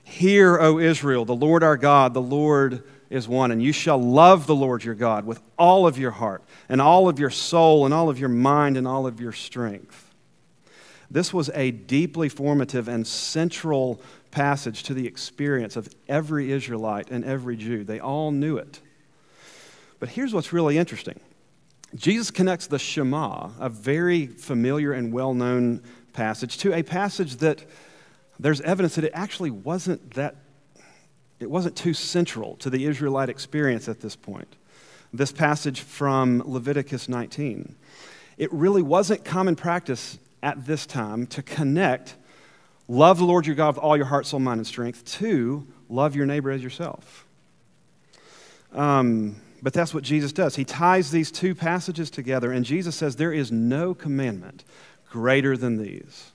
Hear, 0.02 0.58
O 0.58 0.78
Israel, 0.78 1.26
the 1.26 1.34
Lord 1.34 1.62
our 1.62 1.76
God, 1.76 2.14
the 2.14 2.22
Lord 2.22 2.82
is 3.10 3.28
one. 3.28 3.50
And 3.50 3.62
you 3.62 3.70
shall 3.70 4.02
love 4.02 4.46
the 4.46 4.54
Lord 4.54 4.82
your 4.82 4.94
God 4.94 5.26
with 5.26 5.42
all 5.58 5.86
of 5.86 5.98
your 5.98 6.12
heart, 6.12 6.42
and 6.70 6.80
all 6.80 7.06
of 7.06 7.18
your 7.18 7.28
soul, 7.28 7.84
and 7.84 7.92
all 7.92 8.08
of 8.08 8.18
your 8.18 8.30
mind, 8.30 8.78
and 8.78 8.88
all 8.88 9.06
of 9.06 9.20
your 9.20 9.32
strength. 9.32 10.10
This 11.10 11.34
was 11.34 11.50
a 11.50 11.70
deeply 11.70 12.30
formative 12.30 12.88
and 12.88 13.06
central 13.06 14.00
passage 14.30 14.84
to 14.84 14.94
the 14.94 15.06
experience 15.06 15.76
of 15.76 15.90
every 16.08 16.50
Israelite 16.50 17.10
and 17.10 17.26
every 17.26 17.58
Jew. 17.58 17.84
They 17.84 18.00
all 18.00 18.30
knew 18.30 18.56
it. 18.56 18.80
But 20.00 20.08
here's 20.08 20.32
what's 20.32 20.54
really 20.54 20.78
interesting 20.78 21.20
Jesus 21.94 22.30
connects 22.30 22.66
the 22.66 22.78
Shema, 22.78 23.50
a 23.58 23.68
very 23.68 24.26
familiar 24.26 24.92
and 24.92 25.12
well 25.12 25.34
known 25.34 25.82
passage, 26.12 26.58
to 26.58 26.74
a 26.74 26.82
passage 26.82 27.36
that 27.36 27.64
there's 28.38 28.60
evidence 28.60 28.96
that 28.96 29.04
it 29.04 29.12
actually 29.14 29.50
wasn't 29.50 30.12
that, 30.14 30.36
it 31.40 31.50
wasn't 31.50 31.76
too 31.76 31.94
central 31.94 32.56
to 32.56 32.70
the 32.70 32.84
Israelite 32.86 33.28
experience 33.28 33.88
at 33.88 34.00
this 34.00 34.16
point. 34.16 34.56
This 35.12 35.32
passage 35.32 35.80
from 35.80 36.42
Leviticus 36.44 37.08
19. 37.08 37.76
It 38.36 38.52
really 38.52 38.82
wasn't 38.82 39.24
common 39.24 39.56
practice 39.56 40.18
at 40.42 40.66
this 40.66 40.84
time 40.84 41.26
to 41.28 41.42
connect 41.42 42.16
love 42.88 43.18
the 43.18 43.24
Lord 43.24 43.46
your 43.46 43.56
God 43.56 43.76
with 43.76 43.78
all 43.78 43.96
your 43.96 44.06
heart, 44.06 44.26
soul, 44.26 44.40
mind, 44.40 44.58
and 44.58 44.66
strength 44.66 45.04
to 45.18 45.66
love 45.88 46.14
your 46.14 46.26
neighbor 46.26 46.50
as 46.50 46.62
yourself. 46.62 47.26
Um, 48.72 49.36
but 49.66 49.72
that's 49.72 49.92
what 49.92 50.04
Jesus 50.04 50.32
does. 50.32 50.54
He 50.54 50.64
ties 50.64 51.10
these 51.10 51.32
two 51.32 51.52
passages 51.52 52.08
together, 52.08 52.52
and 52.52 52.64
Jesus 52.64 52.94
says 52.94 53.16
there 53.16 53.32
is 53.32 53.50
no 53.50 53.94
commandment 53.94 54.62
greater 55.10 55.56
than 55.56 55.76
these 55.76 56.30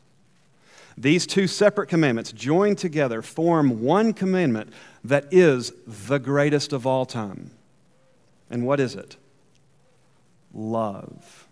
these 0.97 1.25
two 1.25 1.47
separate 1.47 1.87
commandments, 1.87 2.33
joined 2.33 2.77
together, 2.77 3.21
form 3.21 3.83
one 3.83 4.11
commandment 4.11 4.73
that 5.05 5.27
is 5.31 5.71
the 5.87 6.17
greatest 6.17 6.73
of 6.73 6.85
all 6.85 7.05
time. 7.05 7.51
And 8.49 8.67
what 8.67 8.81
is 8.81 8.95
it? 8.95 9.15
Love. 10.53 11.47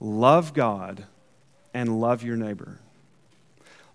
Love 0.00 0.52
God 0.52 1.06
and 1.72 1.98
love 1.98 2.22
your 2.22 2.36
neighbor. 2.36 2.78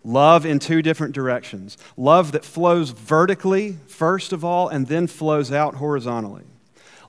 Love 0.04 0.46
in 0.46 0.60
two 0.60 0.82
different 0.82 1.14
directions. 1.14 1.78
Love 1.96 2.32
that 2.32 2.44
flows 2.44 2.90
vertically, 2.90 3.78
first 3.88 4.34
of 4.34 4.44
all, 4.44 4.68
and 4.68 4.88
then 4.88 5.06
flows 5.08 5.52
out 5.52 5.76
horizontally. 5.76 6.44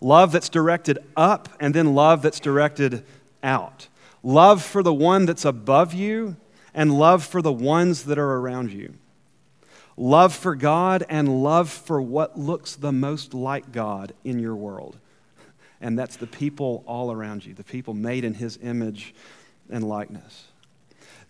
Love 0.01 0.33
that's 0.33 0.49
directed 0.49 0.99
up, 1.17 1.49
and 1.59 1.75
then 1.75 1.95
love 1.95 2.23
that's 2.23 2.41
directed 2.41 3.05
out. 3.43 3.89
Love 4.23 4.63
for 4.63 4.83
the 4.83 4.93
one 4.93 5.27
that's 5.27 5.45
above 5.45 5.95
you, 5.95 6.37
and 6.75 6.99
love 6.99 7.25
for 7.25 7.41
the 7.41 7.53
ones 7.53 8.05
that 8.05 8.19
are 8.19 8.35
around 8.35 8.73
you. 8.73 8.95
Love 9.97 10.35
for 10.35 10.55
God 10.55 11.05
and 11.09 11.43
love 11.43 11.69
for 11.69 12.01
what 12.01 12.39
looks 12.39 12.77
the 12.77 12.93
most 12.93 13.35
like 13.35 13.73
God 13.73 14.15
in 14.25 14.39
your 14.39 14.57
world. 14.57 14.99
And 15.81 15.99
that's 15.99 16.17
the 16.17 16.27
people 16.27 16.83
all 16.87 17.13
around 17.13 17.45
you, 17.45 17.55
the 17.55 17.65
people 17.65 17.95
made 17.95 18.25
in 18.25 18.35
His 18.35 18.59
image 18.63 19.15
and 19.69 19.87
likeness. 19.87 20.47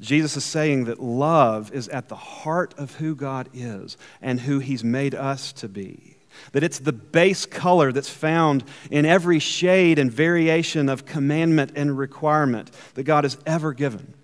Jesus 0.03 0.37
is 0.37 0.45
saying 0.45 0.85
that 0.85 1.01
love 1.01 1.73
is 1.73 1.89
at 1.89 2.09
the 2.09 2.17
heart 2.17 2.75
of 2.77 2.97
who 2.97 3.15
God 3.15 3.49
is 3.55 3.97
and 4.21 4.41
who 4.41 4.59
He's 4.59 4.85
made 4.85 5.15
us 5.15 5.53
to 5.55 5.69
be. 5.69 6.17
That 6.53 6.65
it's 6.65 6.81
the 6.81 6.93
base 6.93 7.47
color 7.47 7.93
that's 7.93 8.11
found 8.11 8.65
in 8.91 9.07
every 9.07 9.39
shade 9.39 9.99
and 9.99 10.13
variation 10.13 10.89
of 10.89 11.07
commandment 11.07 11.73
and 11.77 11.97
requirement 11.97 12.71
that 12.95 13.05
God 13.05 13.25
has 13.25 13.39
ever 13.47 13.73
given 13.73 14.15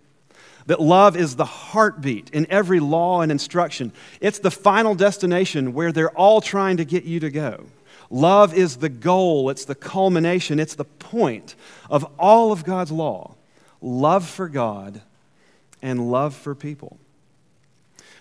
that 0.68 0.82
love 0.82 1.16
is 1.16 1.36
the 1.36 1.46
heartbeat 1.46 2.28
in 2.28 2.46
every 2.50 2.78
law 2.78 3.22
and 3.22 3.32
instruction. 3.32 3.90
It's 4.20 4.38
the 4.38 4.50
final 4.50 4.94
destination 4.94 5.72
where 5.72 5.92
they're 5.92 6.10
all 6.10 6.42
trying 6.42 6.76
to 6.76 6.84
get 6.84 7.04
you 7.04 7.20
to 7.20 7.30
go. 7.30 7.64
Love 8.10 8.52
is 8.52 8.76
the 8.76 8.90
goal, 8.90 9.48
it's 9.48 9.64
the 9.64 9.74
culmination, 9.74 10.60
it's 10.60 10.74
the 10.74 10.84
point 10.84 11.54
of 11.88 12.04
all 12.18 12.52
of 12.52 12.64
God's 12.64 12.92
law 12.92 13.34
love 13.80 14.28
for 14.28 14.48
God 14.48 15.00
and 15.82 16.10
love 16.10 16.34
for 16.34 16.54
people. 16.54 16.98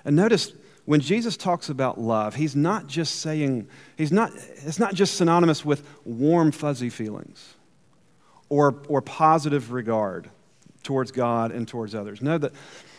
And 0.06 0.16
notice 0.16 0.54
when 0.86 1.02
Jesus 1.02 1.36
talks 1.36 1.70
about 1.70 2.00
love, 2.00 2.36
he's 2.36 2.56
not 2.56 2.88
just 2.88 3.18
saying, 3.18 3.68
he's 3.98 4.12
not, 4.12 4.32
it's 4.36 4.80
not 4.80 4.94
just 4.94 5.16
synonymous 5.16 5.66
with 5.66 5.86
warm, 6.06 6.52
fuzzy 6.52 6.90
feelings 6.90 7.56
or, 8.50 8.82
or 8.88 9.02
positive 9.02 9.72
regard 9.72 10.30
towards 10.84 11.12
God 11.12 11.52
and 11.52 11.68
towards 11.68 11.94
others. 11.94 12.22
No, 12.22 12.38
the, 12.38 12.52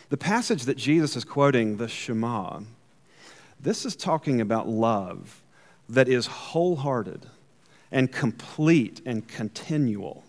the 0.09 0.17
passage 0.17 0.63
that 0.65 0.77
Jesus 0.77 1.15
is 1.15 1.23
quoting, 1.23 1.77
the 1.77 1.87
Shema, 1.87 2.59
this 3.59 3.85
is 3.85 3.95
talking 3.95 4.39
about 4.39 4.67
love 4.67 5.41
that 5.89 6.07
is 6.07 6.27
wholehearted 6.27 7.25
and 7.91 8.11
complete 8.11 9.01
and 9.05 9.27
continual, 9.27 10.23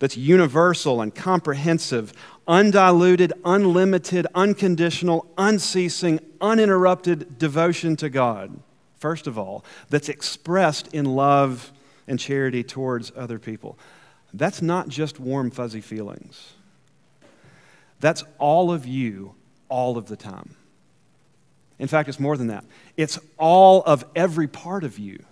that's 0.00 0.16
universal 0.16 1.00
and 1.00 1.14
comprehensive, 1.14 2.12
undiluted, 2.48 3.32
unlimited, 3.44 4.26
unconditional, 4.34 5.30
unceasing, 5.38 6.18
uninterrupted 6.40 7.38
devotion 7.38 7.94
to 7.96 8.08
God, 8.08 8.58
first 8.98 9.28
of 9.28 9.38
all, 9.38 9.64
that's 9.88 10.08
expressed 10.08 10.88
in 10.92 11.04
love 11.04 11.70
and 12.08 12.18
charity 12.18 12.64
towards 12.64 13.12
other 13.14 13.38
people. 13.38 13.78
That's 14.34 14.60
not 14.60 14.88
just 14.88 15.20
warm, 15.20 15.50
fuzzy 15.50 15.80
feelings. 15.80 16.54
That's 18.00 18.24
all 18.38 18.72
of 18.72 18.86
you 18.86 19.34
all 19.68 19.96
of 19.96 20.06
the 20.06 20.16
time. 20.16 20.56
In 21.78 21.88
fact, 21.88 22.08
it's 22.08 22.20
more 22.20 22.36
than 22.36 22.48
that. 22.48 22.64
It's 22.96 23.18
all 23.38 23.82
of 23.82 24.04
every 24.16 24.48
part 24.48 24.82
of 24.84 24.98
you 24.98 25.22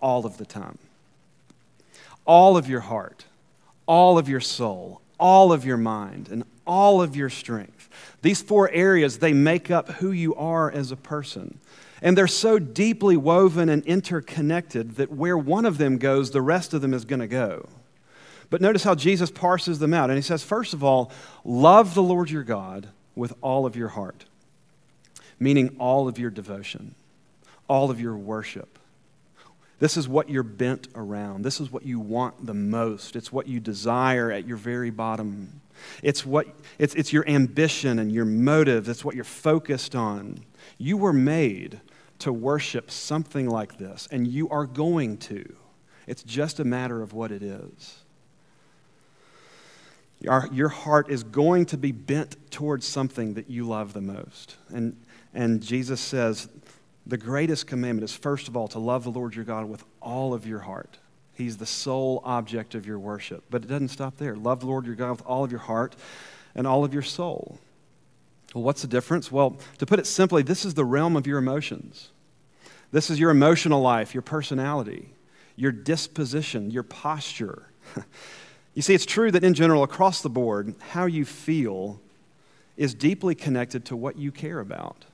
all 0.00 0.26
of 0.26 0.38
the 0.38 0.44
time. 0.44 0.78
All 2.26 2.56
of 2.56 2.68
your 2.68 2.80
heart, 2.80 3.26
all 3.86 4.18
of 4.18 4.28
your 4.28 4.40
soul, 4.40 5.00
all 5.18 5.52
of 5.52 5.64
your 5.64 5.76
mind, 5.76 6.28
and 6.30 6.44
all 6.66 7.02
of 7.02 7.14
your 7.14 7.30
strength. 7.30 7.88
These 8.22 8.42
four 8.42 8.70
areas, 8.70 9.18
they 9.18 9.32
make 9.32 9.70
up 9.70 9.88
who 9.92 10.10
you 10.10 10.34
are 10.34 10.70
as 10.70 10.90
a 10.90 10.96
person. 10.96 11.60
And 12.02 12.18
they're 12.18 12.26
so 12.26 12.58
deeply 12.58 13.16
woven 13.16 13.68
and 13.68 13.84
interconnected 13.84 14.96
that 14.96 15.10
where 15.10 15.38
one 15.38 15.64
of 15.64 15.78
them 15.78 15.98
goes, 15.98 16.30
the 16.30 16.42
rest 16.42 16.74
of 16.74 16.82
them 16.82 16.92
is 16.92 17.04
going 17.04 17.20
to 17.20 17.26
go. 17.26 17.68
But 18.50 18.60
notice 18.60 18.84
how 18.84 18.94
Jesus 18.94 19.30
parses 19.30 19.78
them 19.78 19.94
out. 19.94 20.10
And 20.10 20.18
he 20.18 20.22
says, 20.22 20.42
first 20.42 20.74
of 20.74 20.84
all, 20.84 21.10
love 21.44 21.94
the 21.94 22.02
Lord 22.02 22.30
your 22.30 22.42
God 22.42 22.88
with 23.14 23.32
all 23.40 23.64
of 23.64 23.74
your 23.74 23.88
heart, 23.88 24.26
meaning 25.38 25.76
all 25.78 26.08
of 26.08 26.18
your 26.18 26.30
devotion, 26.30 26.94
all 27.68 27.90
of 27.90 28.00
your 28.00 28.16
worship. 28.16 28.78
This 29.80 29.96
is 29.96 30.08
what 30.08 30.28
you're 30.28 30.42
bent 30.42 30.88
around. 30.94 31.42
This 31.42 31.60
is 31.60 31.70
what 31.70 31.84
you 31.84 31.98
want 31.98 32.46
the 32.46 32.54
most. 32.54 33.16
It's 33.16 33.32
what 33.32 33.46
you 33.46 33.60
desire 33.60 34.30
at 34.30 34.46
your 34.46 34.56
very 34.56 34.90
bottom. 34.90 35.60
It's, 36.02 36.24
what, 36.24 36.46
it's, 36.78 36.94
it's 36.94 37.12
your 37.12 37.28
ambition 37.28 37.98
and 37.98 38.12
your 38.12 38.24
motive. 38.24 38.88
It's 38.88 39.04
what 39.04 39.14
you're 39.14 39.24
focused 39.24 39.94
on. 39.94 40.44
You 40.78 40.96
were 40.96 41.12
made 41.12 41.80
to 42.20 42.32
worship 42.32 42.90
something 42.90 43.48
like 43.48 43.78
this, 43.78 44.08
and 44.10 44.26
you 44.26 44.48
are 44.48 44.66
going 44.66 45.18
to. 45.18 45.56
It's 46.06 46.22
just 46.22 46.60
a 46.60 46.64
matter 46.64 47.02
of 47.02 47.12
what 47.12 47.32
it 47.32 47.42
is. 47.42 47.98
Our, 50.28 50.48
your 50.52 50.68
heart 50.68 51.10
is 51.10 51.22
going 51.22 51.66
to 51.66 51.76
be 51.76 51.92
bent 51.92 52.50
towards 52.50 52.86
something 52.86 53.34
that 53.34 53.50
you 53.50 53.66
love 53.66 53.92
the 53.92 54.00
most. 54.00 54.56
And, 54.70 54.96
and 55.34 55.62
Jesus 55.62 56.00
says 56.00 56.48
the 57.06 57.18
greatest 57.18 57.66
commandment 57.66 58.04
is, 58.04 58.16
first 58.16 58.48
of 58.48 58.56
all, 58.56 58.68
to 58.68 58.78
love 58.78 59.04
the 59.04 59.10
Lord 59.10 59.34
your 59.34 59.44
God 59.44 59.68
with 59.68 59.84
all 60.00 60.32
of 60.32 60.46
your 60.46 60.60
heart. 60.60 60.98
He's 61.34 61.56
the 61.56 61.66
sole 61.66 62.22
object 62.24 62.74
of 62.74 62.86
your 62.86 62.98
worship. 62.98 63.44
But 63.50 63.64
it 63.64 63.68
doesn't 63.68 63.88
stop 63.88 64.16
there. 64.16 64.36
Love 64.36 64.60
the 64.60 64.66
Lord 64.66 64.86
your 64.86 64.94
God 64.94 65.10
with 65.10 65.26
all 65.26 65.44
of 65.44 65.50
your 65.50 65.60
heart 65.60 65.96
and 66.54 66.66
all 66.66 66.84
of 66.84 66.94
your 66.94 67.02
soul. 67.02 67.58
Well, 68.54 68.62
what's 68.62 68.82
the 68.82 68.88
difference? 68.88 69.32
Well, 69.32 69.58
to 69.78 69.86
put 69.86 69.98
it 69.98 70.06
simply, 70.06 70.42
this 70.42 70.64
is 70.64 70.74
the 70.74 70.84
realm 70.84 71.16
of 71.16 71.26
your 71.26 71.38
emotions. 71.38 72.10
This 72.92 73.10
is 73.10 73.18
your 73.18 73.30
emotional 73.30 73.82
life, 73.82 74.14
your 74.14 74.22
personality, 74.22 75.10
your 75.56 75.72
disposition, 75.72 76.70
your 76.70 76.84
posture. 76.84 77.64
you 78.74 78.82
see, 78.82 78.94
it's 78.94 79.04
true 79.04 79.32
that 79.32 79.42
in 79.42 79.54
general, 79.54 79.82
across 79.82 80.22
the 80.22 80.30
board, 80.30 80.74
how 80.90 81.06
you 81.06 81.24
feel 81.24 82.00
is 82.76 82.94
deeply 82.94 83.34
connected 83.34 83.84
to 83.86 83.96
what 83.96 84.16
you 84.16 84.30
care 84.30 84.60
about. 84.60 85.04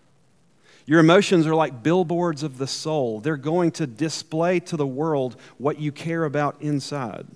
Your 0.90 0.98
emotions 0.98 1.46
are 1.46 1.55
like 1.55 1.85
billboards 1.85 2.42
of 2.42 2.59
the 2.59 2.66
soul. 2.66 3.20
They're 3.20 3.37
going 3.37 3.70
to 3.72 3.87
display 3.87 4.59
to 4.59 4.76
the 4.76 4.85
world 4.85 5.37
what 5.57 5.79
you 5.79 5.92
care 5.92 6.24
about 6.24 6.61
inside. 6.61 7.29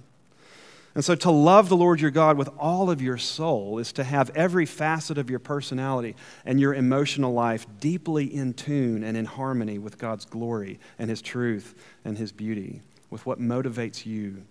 And 0.96 1.04
so, 1.04 1.14
to 1.14 1.30
love 1.30 1.68
the 1.68 1.76
Lord 1.76 2.00
your 2.00 2.10
God 2.10 2.36
with 2.36 2.50
all 2.58 2.90
of 2.90 3.00
your 3.00 3.16
soul 3.16 3.78
is 3.78 3.92
to 3.92 4.02
have 4.02 4.30
every 4.30 4.66
facet 4.66 5.18
of 5.18 5.30
your 5.30 5.38
personality 5.38 6.16
and 6.44 6.58
your 6.58 6.74
emotional 6.74 7.32
life 7.32 7.64
deeply 7.78 8.24
in 8.24 8.54
tune 8.54 9.04
and 9.04 9.16
in 9.16 9.24
harmony 9.24 9.78
with 9.78 9.98
God's 9.98 10.24
glory 10.24 10.80
and 10.98 11.08
His 11.08 11.22
truth 11.22 11.76
and 12.04 12.18
His 12.18 12.32
beauty, 12.32 12.80
with 13.08 13.24
what 13.24 13.38
motivates 13.40 14.04
you 14.04 14.42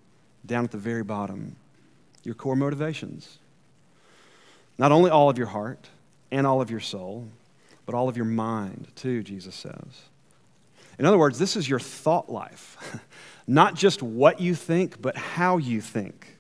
down 0.45 0.63
at 0.63 0.71
the 0.71 0.77
very 0.77 1.03
bottom, 1.03 1.57
your 2.23 2.35
core 2.35 2.55
motivations. 2.55 3.37
Not 4.77 4.93
only 4.93 5.09
all 5.09 5.29
of 5.29 5.37
your 5.37 5.47
heart 5.47 5.89
and 6.31 6.47
all 6.47 6.61
of 6.61 6.71
your 6.71 6.79
soul, 6.79 7.27
but 7.85 7.95
all 7.95 8.09
of 8.09 8.15
your 8.15 8.25
mind, 8.25 8.87
too, 8.95 9.23
Jesus 9.23 9.55
says. 9.55 10.03
In 10.99 11.05
other 11.05 11.17
words, 11.17 11.39
this 11.39 11.55
is 11.55 11.67
your 11.67 11.79
thought 11.79 12.29
life. 12.31 13.01
Not 13.47 13.75
just 13.75 14.01
what 14.01 14.39
you 14.39 14.55
think, 14.55 15.01
but 15.01 15.17
how 15.17 15.57
you 15.57 15.81
think, 15.81 16.37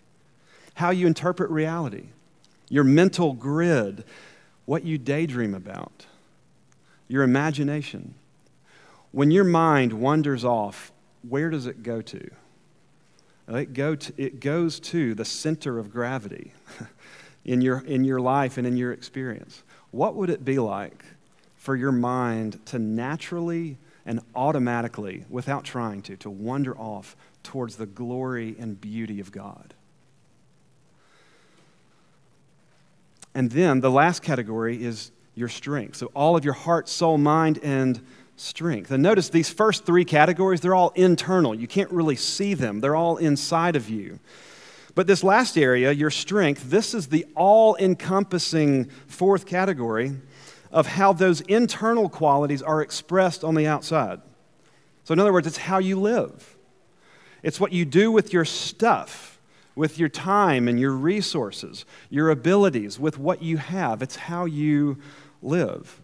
how 0.75 0.91
you 0.91 1.07
interpret 1.07 1.49
reality, 1.49 2.05
your 2.69 2.83
mental 2.83 3.33
grid, 3.33 4.03
what 4.65 4.83
you 4.83 4.97
daydream 4.97 5.53
about, 5.53 6.05
your 7.07 7.23
imagination. 7.23 8.13
When 9.11 9.31
your 9.31 9.43
mind 9.43 9.93
wanders 9.93 10.45
off, 10.45 10.91
where 11.27 11.49
does 11.49 11.65
it 11.65 11.83
go 11.83 12.01
to? 12.01 12.29
It, 13.49 13.73
go 13.73 13.95
to, 13.95 14.13
it 14.17 14.39
goes 14.39 14.79
to 14.79 15.13
the 15.13 15.25
center 15.25 15.77
of 15.77 15.91
gravity 15.91 16.53
in 17.45 17.61
your, 17.61 17.79
in 17.79 18.05
your 18.05 18.21
life 18.21 18.57
and 18.57 18.65
in 18.65 18.77
your 18.77 18.93
experience. 18.93 19.63
What 19.91 20.15
would 20.15 20.29
it 20.29 20.45
be 20.45 20.57
like 20.57 21.03
for 21.63 21.77
your 21.77 21.93
mind 21.93 22.59
to 22.65 22.77
naturally 22.77 23.77
and 24.05 24.19
automatically, 24.35 25.23
without 25.29 25.63
trying 25.63 26.01
to, 26.01 26.17
to 26.17 26.29
wander 26.29 26.77
off 26.77 27.15
towards 27.41 27.77
the 27.77 27.85
glory 27.85 28.53
and 28.59 28.81
beauty 28.81 29.21
of 29.21 29.31
God? 29.31 29.73
And 33.33 33.49
then 33.49 33.79
the 33.79 33.89
last 33.89 34.21
category 34.21 34.83
is 34.83 35.11
your 35.35 35.47
strength. 35.47 35.95
So 35.95 36.11
all 36.13 36.35
of 36.35 36.43
your 36.43 36.53
heart, 36.53 36.89
soul, 36.89 37.17
mind, 37.17 37.59
and 37.63 38.05
strength. 38.35 38.91
And 38.91 39.01
notice 39.01 39.29
these 39.29 39.49
first 39.49 39.85
three 39.85 40.03
categories, 40.03 40.59
they're 40.59 40.75
all 40.75 40.91
internal. 40.95 41.55
You 41.55 41.69
can't 41.69 41.91
really 41.91 42.17
see 42.17 42.55
them, 42.55 42.81
they're 42.81 42.93
all 42.93 43.15
inside 43.15 43.77
of 43.77 43.89
you. 43.89 44.19
But 44.95 45.07
this 45.07 45.23
last 45.23 45.57
area, 45.57 45.93
your 45.93 46.11
strength, 46.11 46.69
this 46.69 46.93
is 46.93 47.07
the 47.07 47.25
all 47.35 47.77
encompassing 47.77 48.89
fourth 49.07 49.45
category 49.45 50.11
of 50.73 50.87
how 50.87 51.13
those 51.13 51.39
internal 51.41 52.09
qualities 52.09 52.63
are 52.63 52.81
expressed 52.81 53.43
on 53.43 53.53
the 53.53 53.67
outside. 53.67 54.19
So, 55.03 55.13
in 55.13 55.19
other 55.19 55.31
words, 55.31 55.45
it's 55.47 55.57
how 55.57 55.77
you 55.77 55.99
live, 55.99 56.57
it's 57.43 57.59
what 57.59 57.71
you 57.71 57.85
do 57.85 58.11
with 58.11 58.33
your 58.33 58.43
stuff, 58.43 59.39
with 59.75 59.99
your 59.99 60.09
time 60.09 60.67
and 60.67 60.79
your 60.79 60.91
resources, 60.91 61.85
your 62.09 62.29
abilities, 62.29 62.99
with 62.99 63.17
what 63.17 63.41
you 63.41 63.57
have. 63.57 64.01
It's 64.01 64.15
how 64.15 64.45
you 64.45 64.97
live. 65.41 66.01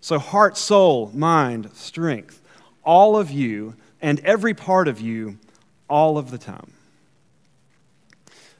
So, 0.00 0.18
heart, 0.18 0.56
soul, 0.56 1.12
mind, 1.14 1.70
strength, 1.74 2.42
all 2.84 3.16
of 3.16 3.30
you 3.30 3.76
and 4.00 4.18
every 4.20 4.52
part 4.52 4.88
of 4.88 5.00
you, 5.00 5.38
all 5.88 6.18
of 6.18 6.32
the 6.32 6.38
time. 6.38 6.72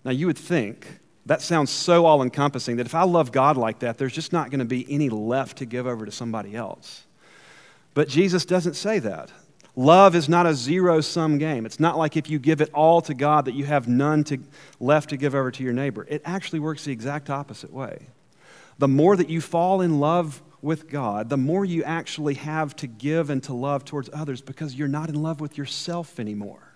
Now, 0.04 0.12
you 0.12 0.26
would 0.26 0.38
think 0.38 1.00
that 1.26 1.40
sounds 1.40 1.70
so 1.70 2.04
all 2.04 2.22
encompassing 2.22 2.76
that 2.76 2.86
if 2.86 2.94
I 2.94 3.04
love 3.04 3.30
God 3.30 3.56
like 3.56 3.80
that, 3.80 3.98
there's 3.98 4.12
just 4.12 4.32
not 4.32 4.50
going 4.50 4.58
to 4.58 4.64
be 4.64 4.86
any 4.92 5.08
left 5.08 5.58
to 5.58 5.64
give 5.64 5.86
over 5.86 6.04
to 6.04 6.12
somebody 6.12 6.56
else. 6.56 7.04
But 7.94 8.08
Jesus 8.08 8.44
doesn't 8.44 8.74
say 8.74 8.98
that. 9.00 9.30
Love 9.76 10.14
is 10.14 10.28
not 10.28 10.46
a 10.46 10.54
zero 10.54 11.00
sum 11.00 11.38
game. 11.38 11.64
It's 11.64 11.80
not 11.80 11.96
like 11.96 12.16
if 12.16 12.28
you 12.28 12.38
give 12.38 12.60
it 12.60 12.70
all 12.74 13.00
to 13.02 13.14
God 13.14 13.46
that 13.46 13.54
you 13.54 13.64
have 13.64 13.88
none 13.88 14.24
to, 14.24 14.38
left 14.80 15.10
to 15.10 15.16
give 15.16 15.34
over 15.34 15.50
to 15.50 15.62
your 15.62 15.72
neighbor. 15.72 16.04
It 16.08 16.22
actually 16.24 16.58
works 16.58 16.84
the 16.84 16.92
exact 16.92 17.30
opposite 17.30 17.72
way. 17.72 18.08
The 18.78 18.88
more 18.88 19.16
that 19.16 19.30
you 19.30 19.40
fall 19.40 19.80
in 19.80 20.00
love 20.00 20.42
with 20.60 20.88
God, 20.88 21.30
the 21.30 21.36
more 21.36 21.64
you 21.64 21.84
actually 21.84 22.34
have 22.34 22.74
to 22.76 22.86
give 22.86 23.30
and 23.30 23.42
to 23.44 23.54
love 23.54 23.84
towards 23.84 24.10
others 24.12 24.42
because 24.42 24.74
you're 24.74 24.88
not 24.88 25.08
in 25.08 25.22
love 25.22 25.40
with 25.40 25.56
yourself 25.56 26.18
anymore 26.18 26.71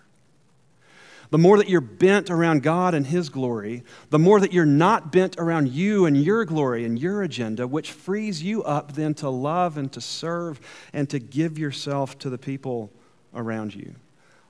the 1.29 1.37
more 1.37 1.57
that 1.57 1.69
you're 1.69 1.81
bent 1.81 2.29
around 2.29 2.63
God 2.63 2.93
and 2.93 3.05
His 3.05 3.29
glory, 3.29 3.83
the 4.09 4.19
more 4.19 4.39
that 4.39 4.53
you're 4.53 4.65
not 4.65 5.11
bent 5.11 5.35
around 5.37 5.69
you 5.69 6.05
and 6.05 6.21
your 6.21 6.45
glory 6.45 6.85
and 6.85 6.97
your 6.97 7.21
agenda, 7.21 7.67
which 7.67 7.91
frees 7.91 8.41
you 8.41 8.63
up 8.63 8.93
then 8.93 9.13
to 9.15 9.29
love 9.29 9.77
and 9.77 9.91
to 9.91 10.01
serve 10.01 10.59
and 10.93 11.09
to 11.09 11.19
give 11.19 11.59
yourself 11.59 12.17
to 12.19 12.29
the 12.29 12.37
people 12.37 12.91
around 13.33 13.75
you. 13.75 13.95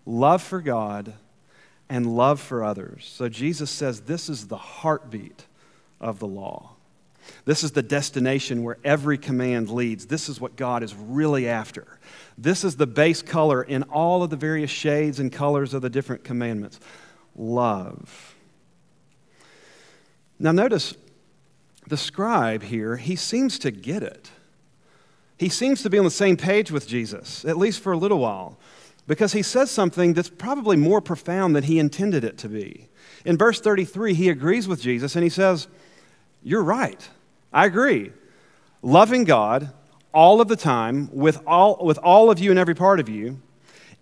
Love 0.05 0.41
for 0.41 0.61
God 0.61 1.13
and 1.89 2.15
love 2.15 2.39
for 2.39 2.63
others. 2.63 3.09
So 3.11 3.29
Jesus 3.29 3.69
says 3.69 4.01
this 4.01 4.29
is 4.29 4.47
the 4.47 4.57
heartbeat 4.57 5.45
of 5.99 6.19
the 6.19 6.27
law. 6.27 6.76
This 7.45 7.63
is 7.63 7.71
the 7.71 7.81
destination 7.81 8.63
where 8.63 8.77
every 8.83 9.17
command 9.17 9.69
leads. 9.69 10.07
This 10.07 10.29
is 10.29 10.39
what 10.41 10.55
God 10.55 10.83
is 10.83 10.93
really 10.95 11.47
after. 11.47 11.99
This 12.37 12.63
is 12.63 12.75
the 12.75 12.87
base 12.87 13.21
color 13.21 13.63
in 13.63 13.83
all 13.83 14.23
of 14.23 14.29
the 14.29 14.35
various 14.35 14.69
shades 14.69 15.19
and 15.19 15.31
colors 15.31 15.73
of 15.73 15.81
the 15.81 15.89
different 15.89 16.23
commandments 16.23 16.79
love. 17.35 18.35
Now, 20.39 20.51
notice 20.51 20.95
the 21.87 21.97
scribe 21.97 22.63
here, 22.63 22.97
he 22.97 23.15
seems 23.15 23.57
to 23.59 23.71
get 23.71 24.03
it. 24.03 24.29
He 25.37 25.49
seems 25.49 25.83
to 25.83 25.89
be 25.89 25.97
on 25.97 26.03
the 26.03 26.11
same 26.11 26.35
page 26.35 26.71
with 26.71 26.87
Jesus, 26.87 27.45
at 27.45 27.57
least 27.57 27.79
for 27.81 27.91
a 27.91 27.97
little 27.97 28.19
while, 28.19 28.57
because 29.05 29.33
he 29.33 29.41
says 29.41 29.71
something 29.71 30.13
that's 30.13 30.29
probably 30.29 30.75
more 30.75 30.99
profound 30.99 31.55
than 31.55 31.63
he 31.63 31.79
intended 31.79 32.23
it 32.23 32.37
to 32.39 32.49
be. 32.49 32.89
In 33.23 33.37
verse 33.37 33.61
33, 33.61 34.13
he 34.13 34.29
agrees 34.29 34.67
with 34.67 34.81
Jesus 34.81 35.15
and 35.15 35.23
he 35.23 35.29
says, 35.29 35.67
You're 36.43 36.63
right. 36.63 37.07
I 37.51 37.65
agree. 37.65 38.11
Loving 38.81 39.23
God 39.23 39.71
all 40.13 40.41
of 40.41 40.47
the 40.47 40.55
time 40.55 41.09
with 41.11 41.39
all, 41.45 41.83
with 41.83 41.97
all 41.99 42.31
of 42.31 42.39
you 42.39 42.49
and 42.49 42.59
every 42.59 42.75
part 42.75 42.99
of 42.99 43.09
you 43.09 43.41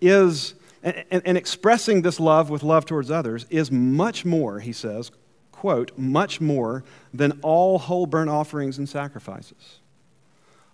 is, 0.01 0.53
and, 0.83 1.21
and 1.25 1.37
expressing 1.37 2.01
this 2.01 2.19
love 2.19 2.49
with 2.49 2.63
love 2.63 2.85
towards 2.85 3.11
others 3.11 3.45
is 3.49 3.71
much 3.71 4.25
more, 4.25 4.59
he 4.59 4.71
says, 4.71 5.11
quote, 5.51 5.91
much 5.97 6.39
more 6.39 6.83
than 7.13 7.39
all 7.41 7.79
whole 7.79 8.05
burnt 8.05 8.29
offerings 8.29 8.77
and 8.77 8.87
sacrifices. 8.87 9.79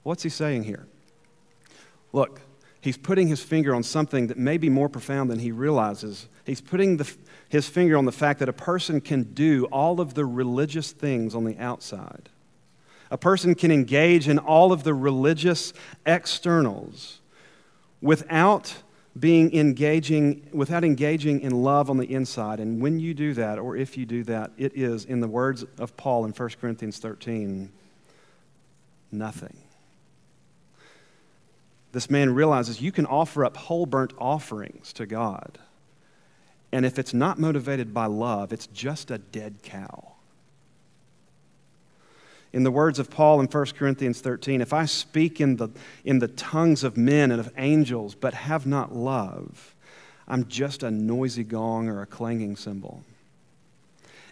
What's 0.03 0.23
he 0.23 0.29
saying 0.29 0.63
here? 0.63 0.87
Look, 2.13 2.41
he's 2.81 2.97
putting 2.97 3.27
his 3.27 3.41
finger 3.41 3.73
on 3.73 3.83
something 3.83 4.27
that 4.27 4.37
may 4.37 4.57
be 4.57 4.69
more 4.69 4.89
profound 4.89 5.29
than 5.29 5.39
he 5.39 5.51
realizes. 5.51 6.27
He's 6.45 6.61
putting 6.61 6.97
the, 6.97 7.11
his 7.47 7.69
finger 7.69 7.97
on 7.97 8.05
the 8.05 8.11
fact 8.11 8.39
that 8.39 8.49
a 8.49 8.53
person 8.53 8.99
can 9.01 9.23
do 9.33 9.65
all 9.65 10.01
of 10.01 10.13
the 10.13 10.25
religious 10.25 10.91
things 10.91 11.35
on 11.35 11.45
the 11.45 11.57
outside 11.57 12.29
a 13.11 13.17
person 13.17 13.53
can 13.53 13.71
engage 13.71 14.29
in 14.29 14.39
all 14.39 14.71
of 14.71 14.83
the 14.83 14.93
religious 14.93 15.73
externals 16.05 17.19
without 18.01 18.73
being 19.19 19.53
engaging 19.53 20.47
without 20.53 20.85
engaging 20.85 21.41
in 21.41 21.51
love 21.51 21.89
on 21.89 21.97
the 21.97 22.11
inside. 22.11 22.61
And 22.61 22.81
when 22.81 22.99
you 22.99 23.13
do 23.13 23.33
that 23.33 23.59
or 23.59 23.75
if 23.75 23.97
you 23.97 24.05
do 24.05 24.23
that 24.23 24.51
it 24.57 24.71
is 24.73 25.03
in 25.03 25.19
the 25.19 25.27
words 25.27 25.65
of 25.77 25.97
paul 25.97 26.23
in 26.23 26.31
1 26.31 26.49
corinthians 26.61 26.97
13 26.99 27.69
nothing. 29.11 29.57
This 31.91 32.09
man 32.09 32.33
realizes 32.33 32.81
you 32.81 32.93
can 32.93 33.05
offer 33.05 33.43
up 33.43 33.57
whole 33.57 33.85
burnt 33.85 34.13
offerings 34.17 34.93
to 34.93 35.05
god 35.05 35.59
and 36.71 36.85
if 36.85 36.97
it's 36.97 37.13
not 37.13 37.37
motivated 37.37 37.93
by 37.93 38.05
love 38.05 38.53
it's 38.53 38.67
just 38.67 39.11
a 39.11 39.17
dead 39.17 39.55
cow 39.61 40.10
in 42.53 42.63
the 42.63 42.71
words 42.71 42.99
of 42.99 43.09
Paul 43.09 43.39
in 43.39 43.47
1 43.47 43.65
Corinthians 43.77 44.19
13, 44.19 44.61
if 44.61 44.73
I 44.73 44.85
speak 44.85 45.39
in 45.39 45.55
the, 45.55 45.69
in 46.03 46.19
the 46.19 46.27
tongues 46.27 46.83
of 46.83 46.97
men 46.97 47.31
and 47.31 47.39
of 47.39 47.51
angels, 47.57 48.15
but 48.15 48.33
have 48.33 48.65
not 48.65 48.93
love, 48.93 49.75
I'm 50.27 50.47
just 50.47 50.83
a 50.83 50.91
noisy 50.91 51.43
gong 51.43 51.87
or 51.87 52.01
a 52.01 52.05
clanging 52.05 52.55
cymbal. 52.55 53.03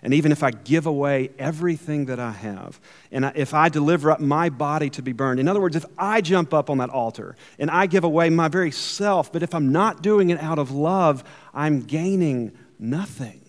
And 0.01 0.13
even 0.13 0.31
if 0.31 0.43
I 0.43 0.51
give 0.51 0.85
away 0.85 1.31
everything 1.37 2.05
that 2.05 2.19
I 2.19 2.31
have, 2.31 2.79
and 3.11 3.31
if 3.35 3.53
I 3.53 3.67
deliver 3.67 4.11
up 4.11 4.21
my 4.21 4.49
body 4.49 4.89
to 4.91 5.01
be 5.01 5.11
burned, 5.11 5.41
in 5.41 5.47
other 5.47 5.59
words, 5.59 5.75
if 5.75 5.85
I 5.97 6.21
jump 6.21 6.53
up 6.53 6.69
on 6.69 6.77
that 6.77 6.89
altar 6.89 7.35
and 7.57 7.69
I 7.69 7.85
give 7.85 8.05
away 8.05 8.29
my 8.29 8.47
very 8.47 8.71
self, 8.71 9.31
but 9.31 9.43
if 9.43 9.53
I'm 9.53 9.73
not 9.73 10.01
doing 10.01 10.29
it 10.29 10.39
out 10.41 10.57
of 10.57 10.71
love, 10.71 11.25
I'm 11.53 11.81
gaining 11.81 12.57
nothing. 12.79 13.41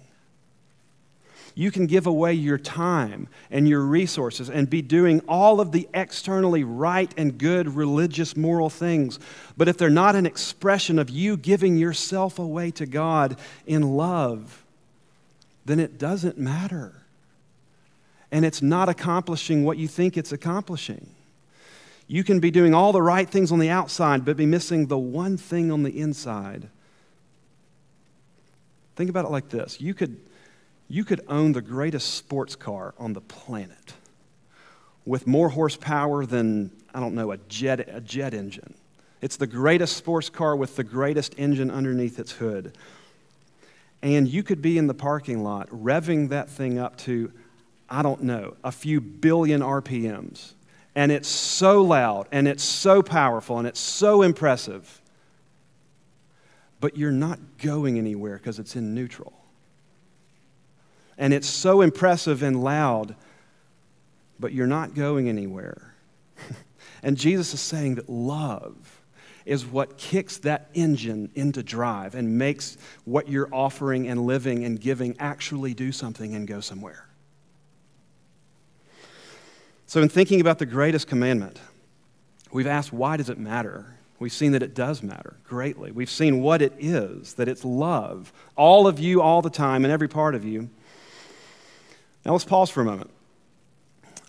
You 1.61 1.71
can 1.71 1.87
give 1.87 2.07
away 2.07 2.33
your 2.33 2.57
time 2.57 3.29
and 3.51 3.69
your 3.69 3.83
resources 3.83 4.49
and 4.49 4.71
be 4.71 4.81
doing 4.81 5.21
all 5.29 5.61
of 5.61 5.73
the 5.73 5.91
externally 5.93 6.65
right 6.65 7.13
and 7.19 7.37
good 7.37 7.77
religious 7.77 8.35
moral 8.35 8.71
things. 8.71 9.19
But 9.59 9.69
if 9.69 9.77
they're 9.77 9.91
not 9.91 10.17
an 10.17 10.25
expression 10.25 10.99
of 10.99 11.11
you 11.11 11.37
giving 11.37 11.77
yourself 11.77 12.39
away 12.39 12.71
to 12.71 12.87
God 12.87 13.39
in 13.67 13.95
love, 13.95 14.65
then 15.67 15.79
it 15.79 15.99
doesn't 15.99 16.39
matter. 16.39 16.95
And 18.33 18.47
it's 18.47 18.63
not 18.63 18.89
accomplishing 18.89 19.63
what 19.63 19.77
you 19.77 19.87
think 19.87 20.17
it's 20.17 20.33
accomplishing. 20.33 21.11
You 22.07 22.25
can 22.25 22.41
be 22.41 22.51
doing 22.51 22.73
all 22.73 22.93
the 22.93 23.03
right 23.03 23.29
things 23.29 23.53
on 23.53 23.59
the 23.59 23.69
outside, 23.69 24.25
but 24.25 24.39
be 24.39 24.47
missing 24.47 24.87
the 24.87 24.97
one 24.97 25.37
thing 25.37 25.71
on 25.71 25.83
the 25.83 26.01
inside. 26.01 26.71
Think 28.97 29.11
about 29.11 29.27
it 29.27 29.31
like 29.31 29.51
this 29.51 29.79
you 29.79 29.93
could, 29.93 30.19
you 30.91 31.05
could 31.05 31.21
own 31.29 31.53
the 31.53 31.63
greatest 31.63 32.15
sports 32.15 32.57
car 32.57 32.95
on 32.99 33.13
the 33.13 33.21
planet 33.21 33.95
with 35.07 35.25
more 35.25 35.49
horsepower 35.49 36.27
than, 36.27 36.73
I 36.93 36.99
don't 36.99 37.15
know, 37.15 37.31
a 37.31 37.37
jet, 37.37 37.89
a 37.89 38.01
jet 38.01 38.35
engine. 38.35 38.75
It's 39.21 39.37
the 39.37 39.47
greatest 39.47 39.97
sports 39.97 40.29
car 40.29 40.57
with 40.57 40.75
the 40.75 40.83
greatest 40.83 41.37
engine 41.39 41.71
underneath 41.71 42.19
its 42.19 42.33
hood. 42.33 42.77
And 44.03 44.27
you 44.27 44.43
could 44.43 44.61
be 44.61 44.79
in 44.79 44.89
the 44.89 44.95
parking 44.95 45.45
lot 45.45 45.69
revving 45.69 46.31
that 46.31 46.51
thing 46.51 46.81
up 46.81 46.97
to, 46.99 47.33
I 47.89 48.03
don't 48.03 48.25
know, 48.25 48.57
a 48.65 48.73
few 48.73 49.01
billion 49.01 49.61
RPMs. 49.61 50.55
And 50.97 51.13
it's 51.13 51.29
so 51.29 51.83
loud 51.83 52.27
and 52.33 52.49
it's 52.49 52.65
so 52.65 53.01
powerful 53.01 53.59
and 53.59 53.69
it's 53.69 53.79
so 53.79 54.23
impressive. 54.23 55.01
But 56.81 56.97
you're 56.97 57.13
not 57.13 57.39
going 57.59 57.97
anywhere 57.97 58.39
because 58.39 58.59
it's 58.59 58.75
in 58.75 58.93
neutral. 58.93 59.40
And 61.21 61.35
it's 61.35 61.47
so 61.47 61.83
impressive 61.83 62.43
and 62.43 62.65
loud, 62.65 63.15
but 64.41 64.55
you're 64.55 64.67
not 64.67 64.95
going 64.95 65.29
anywhere. 65.29 65.95
and 67.03 67.15
Jesus 67.15 67.53
is 67.53 67.61
saying 67.61 67.97
that 67.97 68.09
love 68.09 69.03
is 69.45 69.67
what 69.67 69.99
kicks 69.99 70.39
that 70.39 70.71
engine 70.73 71.31
into 71.35 71.63
drive 71.63 72.15
and 72.15 72.39
makes 72.39 72.79
what 73.05 73.29
you're 73.29 73.51
offering 73.53 74.09
and 74.09 74.25
living 74.25 74.65
and 74.65 74.81
giving 74.81 75.15
actually 75.19 75.75
do 75.75 75.93
something 75.93 76.35
and 76.35 76.49
go 76.49 76.59
somewhere. 76.61 77.07
So, 79.87 80.01
in 80.01 80.09
thinking 80.09 80.41
about 80.41 80.59
the 80.59 80.67
greatest 80.67 81.07
commandment, 81.07 81.61
we've 82.51 82.67
asked 82.67 82.95
why 82.95 83.19
does 83.19 83.29
it 83.29 83.39
matter? 83.39 83.95
We've 84.19 84.33
seen 84.33 84.53
that 84.53 84.63
it 84.63 84.75
does 84.75 85.03
matter 85.03 85.37
greatly. 85.45 85.91
We've 85.91 86.11
seen 86.11 86.41
what 86.41 86.63
it 86.63 86.75
is, 86.79 87.35
that 87.35 87.49
it's 87.49 87.65
love. 87.65 88.33
All 88.57 88.87
of 88.87 88.99
you, 88.99 89.21
all 89.21 89.43
the 89.43 89.51
time, 89.51 89.85
and 89.85 89.93
every 89.93 90.09
part 90.09 90.35
of 90.35 90.45
you. 90.45 90.71
Now, 92.25 92.33
let's 92.33 92.45
pause 92.45 92.71
for 92.71 92.83
a 92.83 92.85
moment. 92.85 93.11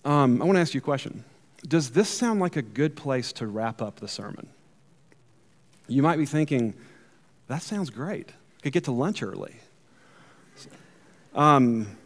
Um, 0.06 0.42
I 0.42 0.46
want 0.46 0.56
to 0.56 0.62
ask 0.62 0.74
you 0.74 0.80
a 0.80 0.84
question. 0.84 1.24
Does 1.68 1.92
this 1.92 2.10
sound 2.10 2.40
like 2.40 2.56
a 2.56 2.62
good 2.62 2.96
place 2.96 3.32
to 3.34 3.48
wrap 3.48 3.82
up 3.82 4.00
the 4.00 4.08
sermon? 4.08 4.50
You 5.88 6.02
might 6.02 6.18
be 6.18 6.26
thinking, 6.26 6.74
that 7.48 7.62
sounds 7.62 7.90
great. 7.90 8.32
Could 8.64 8.74
get 8.74 8.86
to 8.86 8.92
lunch 8.92 9.22
early. 9.22 9.56
Um, 11.36 11.98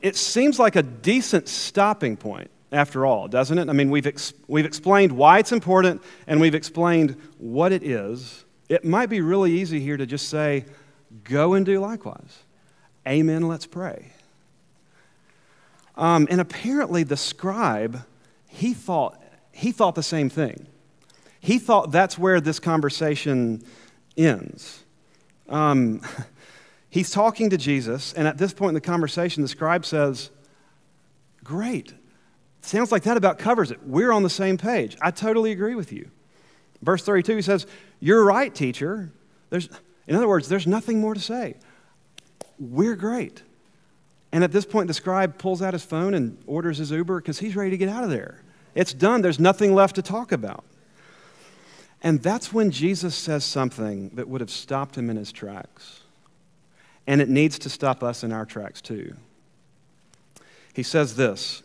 it 0.00 0.16
seems 0.16 0.58
like 0.58 0.76
a 0.76 0.82
decent 0.82 1.48
stopping 1.48 2.16
point 2.16 2.50
after 2.72 3.06
all, 3.06 3.28
doesn't 3.28 3.58
it? 3.58 3.68
I 3.68 3.72
mean, 3.72 3.90
we've, 3.90 4.06
ex- 4.06 4.32
we've 4.46 4.66
explained 4.66 5.12
why 5.12 5.38
it's 5.38 5.52
important 5.52 6.02
and 6.26 6.40
we've 6.40 6.54
explained 6.54 7.16
what 7.38 7.72
it 7.72 7.82
is. 7.82 8.44
It 8.68 8.84
might 8.84 9.08
be 9.08 9.20
really 9.20 9.52
easy 9.52 9.80
here 9.80 9.96
to 9.96 10.06
just 10.06 10.28
say, 10.28 10.66
go 11.24 11.54
and 11.54 11.64
do 11.64 11.80
likewise. 11.80 12.38
Amen, 13.06 13.48
let's 13.48 13.66
pray. 13.66 14.12
Um, 15.98 16.26
and 16.30 16.40
apparently, 16.40 17.02
the 17.02 17.16
scribe, 17.16 18.04
he 18.46 18.72
thought, 18.72 19.20
he 19.52 19.72
thought 19.72 19.94
the 19.94 20.02
same 20.02 20.30
thing. 20.30 20.66
He 21.40 21.58
thought 21.58 21.92
that's 21.92 22.16
where 22.16 22.40
this 22.40 22.58
conversation 22.58 23.62
ends. 24.16 24.84
Um, 25.48 26.00
He's 26.90 27.10
talking 27.10 27.50
to 27.50 27.58
Jesus, 27.58 28.14
and 28.14 28.26
at 28.26 28.38
this 28.38 28.54
point 28.54 28.70
in 28.70 28.74
the 28.74 28.80
conversation, 28.80 29.42
the 29.42 29.48
scribe 29.48 29.84
says, 29.84 30.30
Great. 31.44 31.92
Sounds 32.62 32.90
like 32.90 33.02
that 33.04 33.16
about 33.16 33.38
covers 33.38 33.70
it. 33.70 33.78
We're 33.86 34.10
on 34.10 34.22
the 34.22 34.30
same 34.30 34.56
page. 34.56 34.96
I 35.00 35.10
totally 35.10 35.52
agree 35.52 35.74
with 35.74 35.92
you. 35.92 36.10
Verse 36.82 37.04
32, 37.04 37.36
he 37.36 37.42
says, 37.42 37.66
You're 38.00 38.24
right, 38.24 38.54
teacher. 38.54 39.12
There's, 39.50 39.68
in 40.06 40.16
other 40.16 40.28
words, 40.28 40.48
there's 40.48 40.66
nothing 40.66 41.00
more 41.00 41.14
to 41.14 41.20
say. 41.20 41.56
We're 42.58 42.96
great. 42.96 43.42
And 44.32 44.44
at 44.44 44.52
this 44.52 44.66
point, 44.66 44.88
the 44.88 44.94
scribe 44.94 45.38
pulls 45.38 45.62
out 45.62 45.72
his 45.72 45.84
phone 45.84 46.14
and 46.14 46.38
orders 46.46 46.78
his 46.78 46.90
Uber 46.90 47.20
because 47.20 47.38
he's 47.38 47.56
ready 47.56 47.70
to 47.70 47.76
get 47.76 47.88
out 47.88 48.04
of 48.04 48.10
there. 48.10 48.42
It's 48.74 48.92
done, 48.92 49.22
there's 49.22 49.40
nothing 49.40 49.74
left 49.74 49.96
to 49.96 50.02
talk 50.02 50.32
about. 50.32 50.64
And 52.02 52.22
that's 52.22 52.52
when 52.52 52.70
Jesus 52.70 53.14
says 53.14 53.44
something 53.44 54.10
that 54.10 54.28
would 54.28 54.40
have 54.40 54.50
stopped 54.50 54.96
him 54.96 55.10
in 55.10 55.16
his 55.16 55.32
tracks. 55.32 56.02
And 57.06 57.20
it 57.20 57.28
needs 57.28 57.58
to 57.60 57.70
stop 57.70 58.02
us 58.02 58.22
in 58.22 58.32
our 58.32 58.44
tracks 58.44 58.80
too. 58.80 59.16
He 60.74 60.82
says 60.82 61.16
this 61.16 61.62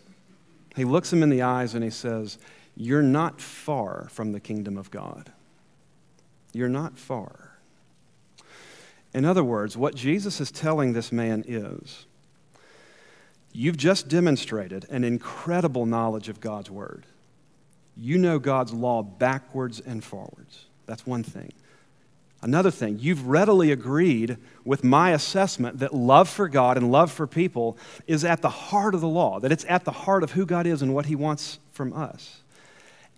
He 0.76 0.86
looks 0.86 1.12
him 1.12 1.22
in 1.22 1.30
the 1.30 1.42
eyes 1.42 1.76
and 1.76 1.84
he 1.84 1.90
says, 1.90 2.40
You're 2.76 3.04
not 3.04 3.42
far 3.42 4.08
from 4.10 4.32
the 4.32 4.40
kingdom 4.40 4.78
of 4.78 4.90
God. 4.90 5.32
You're 6.54 6.70
not 6.70 6.98
far. 6.98 7.60
In 9.14 9.26
other 9.26 9.44
words, 9.44 9.78
what 9.78 9.94
Jesus 9.94 10.42
is 10.42 10.52
telling 10.52 10.94
this 10.94 11.12
man 11.12 11.44
is, 11.48 12.08
You've 13.54 13.78
just 13.78 14.08
demonstrated 14.10 14.86
an 14.90 15.04
incredible 15.04 15.86
knowledge 15.86 16.28
of 16.28 16.42
God's 16.42 16.72
word. 16.72 17.06
You 17.96 18.18
know 18.18 18.40
God's 18.40 18.74
law 18.74 19.04
backwards 19.04 19.80
and 19.80 20.04
forwards. 20.04 20.66
That's 20.88 21.06
one 21.06 21.24
thing. 21.24 21.54
Another 22.42 22.72
thing, 22.72 23.00
you've 23.00 23.28
readily 23.28 23.72
agreed 23.72 24.38
with 24.66 24.84
my 24.84 25.12
assessment 25.12 25.80
that 25.80 25.94
love 25.94 26.28
for 26.28 26.50
God 26.50 26.76
and 26.76 26.92
love 26.92 27.10
for 27.10 27.26
people 27.26 27.78
is 28.06 28.26
at 28.26 28.42
the 28.42 28.50
heart 28.50 28.94
of 28.94 29.00
the 29.00 29.08
law, 29.08 29.40
that 29.40 29.52
it's 29.52 29.66
at 29.70 29.86
the 29.86 29.92
heart 29.92 30.24
of 30.24 30.32
who 30.32 30.46
God 30.46 30.68
is 30.68 30.82
and 30.82 30.94
what 30.94 31.06
He 31.06 31.16
wants 31.16 31.60
from 31.72 31.94
us. 31.94 32.42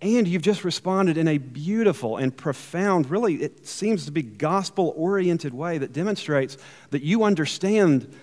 And 0.00 0.28
you've 0.28 0.42
just 0.42 0.62
responded 0.62 1.16
in 1.16 1.26
a 1.26 1.38
beautiful 1.38 2.18
and 2.18 2.36
profound, 2.36 3.10
really, 3.10 3.36
it 3.36 3.66
seems 3.66 4.04
to 4.04 4.12
be 4.12 4.22
gospel 4.22 4.92
oriented 4.96 5.54
way 5.54 5.78
that 5.78 5.92
demonstrates 5.92 6.56
that 6.90 7.02
you 7.02 7.24
understand 7.24 8.14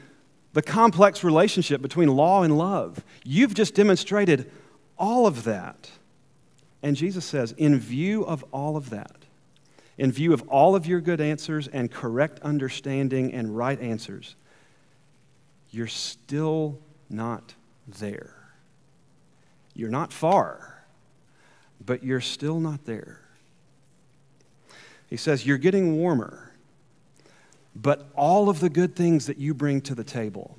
the 0.53 0.61
complex 0.61 1.23
relationship 1.23 1.81
between 1.81 2.09
law 2.09 2.43
and 2.43 2.57
love. 2.57 3.03
You've 3.23 3.53
just 3.53 3.75
demonstrated 3.75 4.49
all 4.97 5.27
of 5.27 5.43
that. 5.43 5.89
And 6.81 6.95
Jesus 6.95 7.25
says, 7.25 7.53
in 7.53 7.79
view 7.79 8.23
of 8.25 8.43
all 8.51 8.77
of 8.77 8.89
that, 8.91 9.25
in 9.97 10.11
view 10.11 10.33
of 10.33 10.47
all 10.47 10.75
of 10.75 10.85
your 10.85 11.01
good 11.01 11.21
answers 11.21 11.67
and 11.67 11.91
correct 11.91 12.39
understanding 12.41 13.33
and 13.33 13.55
right 13.55 13.79
answers, 13.79 14.35
you're 15.71 15.87
still 15.87 16.79
not 17.09 17.53
there. 17.87 18.35
You're 19.75 19.89
not 19.89 20.13
far, 20.13 20.83
but 21.83 22.03
you're 22.03 22.21
still 22.21 22.59
not 22.59 22.85
there. 22.85 23.21
He 25.09 25.17
says, 25.17 25.45
You're 25.45 25.57
getting 25.57 25.97
warmer, 25.97 26.52
but 27.75 28.07
all 28.15 28.49
of 28.49 28.59
the 28.59 28.69
good 28.69 28.95
things 28.95 29.25
that 29.27 29.38
you 29.38 29.53
bring 29.53 29.81
to 29.81 29.95
the 29.95 30.03
table, 30.03 30.57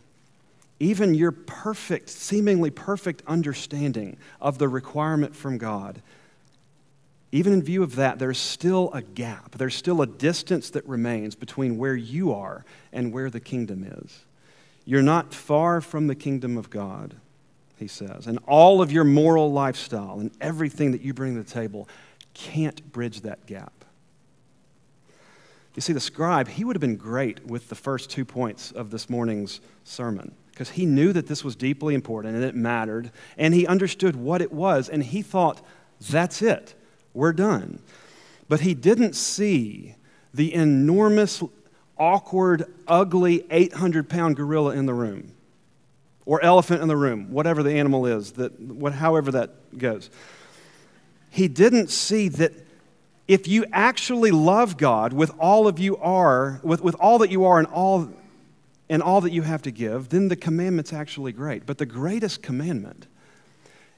even 0.80 1.14
your 1.14 1.32
perfect, 1.32 2.08
seemingly 2.08 2.70
perfect 2.70 3.22
understanding 3.26 4.16
of 4.40 4.58
the 4.58 4.68
requirement 4.68 5.34
from 5.34 5.58
God, 5.58 6.02
even 7.30 7.52
in 7.52 7.62
view 7.62 7.82
of 7.82 7.96
that, 7.96 8.20
there's 8.20 8.38
still 8.38 8.92
a 8.92 9.02
gap. 9.02 9.56
There's 9.56 9.74
still 9.74 10.02
a 10.02 10.06
distance 10.06 10.70
that 10.70 10.86
remains 10.86 11.34
between 11.34 11.78
where 11.78 11.96
you 11.96 12.32
are 12.32 12.64
and 12.92 13.12
where 13.12 13.28
the 13.28 13.40
kingdom 13.40 13.84
is. 13.84 14.24
You're 14.84 15.02
not 15.02 15.34
far 15.34 15.80
from 15.80 16.06
the 16.06 16.14
kingdom 16.14 16.56
of 16.56 16.70
God, 16.70 17.16
he 17.76 17.88
says. 17.88 18.26
And 18.26 18.38
all 18.46 18.80
of 18.80 18.92
your 18.92 19.04
moral 19.04 19.50
lifestyle 19.50 20.20
and 20.20 20.30
everything 20.40 20.92
that 20.92 21.00
you 21.00 21.12
bring 21.12 21.34
to 21.34 21.42
the 21.42 21.50
table 21.50 21.88
can't 22.34 22.92
bridge 22.92 23.22
that 23.22 23.46
gap. 23.46 23.83
You 25.74 25.82
see, 25.82 25.92
the 25.92 26.00
scribe, 26.00 26.48
he 26.48 26.64
would 26.64 26.76
have 26.76 26.80
been 26.80 26.96
great 26.96 27.44
with 27.46 27.68
the 27.68 27.74
first 27.74 28.10
two 28.10 28.24
points 28.24 28.70
of 28.70 28.90
this 28.90 29.10
morning's 29.10 29.60
sermon 29.82 30.34
because 30.50 30.70
he 30.70 30.86
knew 30.86 31.12
that 31.12 31.26
this 31.26 31.42
was 31.42 31.56
deeply 31.56 31.94
important 31.94 32.36
and 32.36 32.44
it 32.44 32.54
mattered, 32.54 33.10
and 33.36 33.52
he 33.52 33.66
understood 33.66 34.14
what 34.14 34.40
it 34.40 34.52
was, 34.52 34.88
and 34.88 35.02
he 35.02 35.20
thought, 35.20 35.60
that's 36.08 36.42
it. 36.42 36.74
We're 37.12 37.32
done. 37.32 37.80
But 38.48 38.60
he 38.60 38.72
didn't 38.74 39.14
see 39.14 39.96
the 40.32 40.54
enormous, 40.54 41.42
awkward, 41.98 42.72
ugly 42.86 43.44
800 43.50 44.08
pound 44.08 44.36
gorilla 44.36 44.74
in 44.76 44.86
the 44.86 44.94
room 44.94 45.32
or 46.26 46.42
elephant 46.42 46.82
in 46.82 46.88
the 46.88 46.96
room, 46.96 47.30
whatever 47.30 47.62
the 47.62 47.72
animal 47.72 48.06
is, 48.06 48.32
that, 48.32 48.58
what, 48.60 48.94
however 48.94 49.30
that 49.32 49.76
goes. 49.76 50.08
He 51.30 51.48
didn't 51.48 51.90
see 51.90 52.28
that 52.28 52.52
if 53.26 53.48
you 53.48 53.64
actually 53.72 54.30
love 54.30 54.76
God 54.76 55.12
with 55.12 55.32
all 55.38 55.66
of 55.66 55.78
you 55.78 55.96
are, 55.96 56.60
with, 56.62 56.82
with 56.82 56.94
all 56.96 57.18
that 57.18 57.30
you 57.30 57.44
are 57.44 57.58
and 57.58 57.68
all 57.68 58.10
and 58.88 59.02
all 59.02 59.22
that 59.22 59.32
you 59.32 59.42
have 59.42 59.62
to 59.62 59.70
give, 59.70 60.10
then 60.10 60.28
the 60.28 60.36
commandment's 60.36 60.92
actually 60.92 61.32
great. 61.32 61.64
But 61.64 61.78
the 61.78 61.86
greatest 61.86 62.42
commandment 62.42 63.06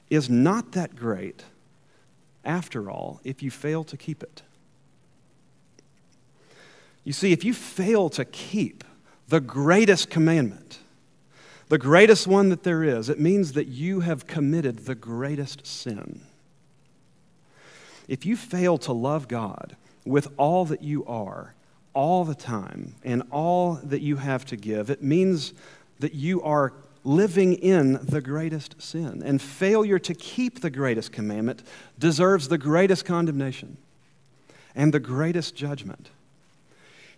is 0.09 0.29
not 0.29 0.71
that 0.71 0.95
great, 0.95 1.43
after 2.45 2.89
all, 2.89 3.19
if 3.25 3.43
you 3.43 3.51
fail 3.51 3.83
to 3.83 3.97
keep 3.97 4.23
it. 4.23 4.43
You 7.03 7.11
see, 7.13 7.33
if 7.33 7.43
you 7.43 7.53
fail 7.53 8.09
to 8.11 8.23
keep 8.23 8.85
the 9.27 9.41
greatest 9.41 10.09
commandment, 10.09 10.79
the 11.67 11.77
greatest 11.77 12.25
one 12.25 12.47
that 12.49 12.63
there 12.63 12.83
is, 12.83 13.09
it 13.09 13.19
means 13.19 13.53
that 13.53 13.67
you 13.67 13.99
have 13.99 14.25
committed 14.25 14.79
the 14.79 14.95
greatest 14.95 15.67
sin. 15.67 16.21
If 18.07 18.25
you 18.25 18.35
fail 18.35 18.77
to 18.79 18.93
love 18.93 19.27
God 19.27 19.75
with 20.05 20.27
all 20.37 20.65
that 20.65 20.81
you 20.81 21.05
are, 21.05 21.53
all 21.93 22.23
the 22.25 22.35
time, 22.35 22.95
and 23.03 23.23
all 23.31 23.79
that 23.83 24.01
you 24.01 24.17
have 24.17 24.45
to 24.45 24.55
give, 24.55 24.89
it 24.89 25.01
means 25.01 25.53
that 25.99 26.13
you 26.13 26.41
are 26.43 26.73
living 27.03 27.53
in 27.53 27.93
the 28.05 28.21
greatest 28.21 28.81
sin. 28.81 29.23
And 29.25 29.41
failure 29.41 29.97
to 29.99 30.13
keep 30.13 30.61
the 30.61 30.69
greatest 30.69 31.11
commandment 31.11 31.63
deserves 31.97 32.47
the 32.49 32.57
greatest 32.57 33.05
condemnation 33.05 33.77
and 34.75 34.93
the 34.93 34.99
greatest 34.99 35.55
judgment. 35.55 36.09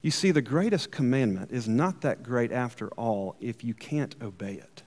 You 0.02 0.12
see, 0.12 0.32
the 0.32 0.42
greatest 0.42 0.92
commandment 0.92 1.52
is 1.52 1.68
not 1.68 2.02
that 2.02 2.24
great 2.24 2.52
after 2.52 2.88
all 2.92 3.36
if 3.42 3.64
you 3.64 3.74
can't 3.74 4.16
obey 4.22 4.54
it. 4.54 4.84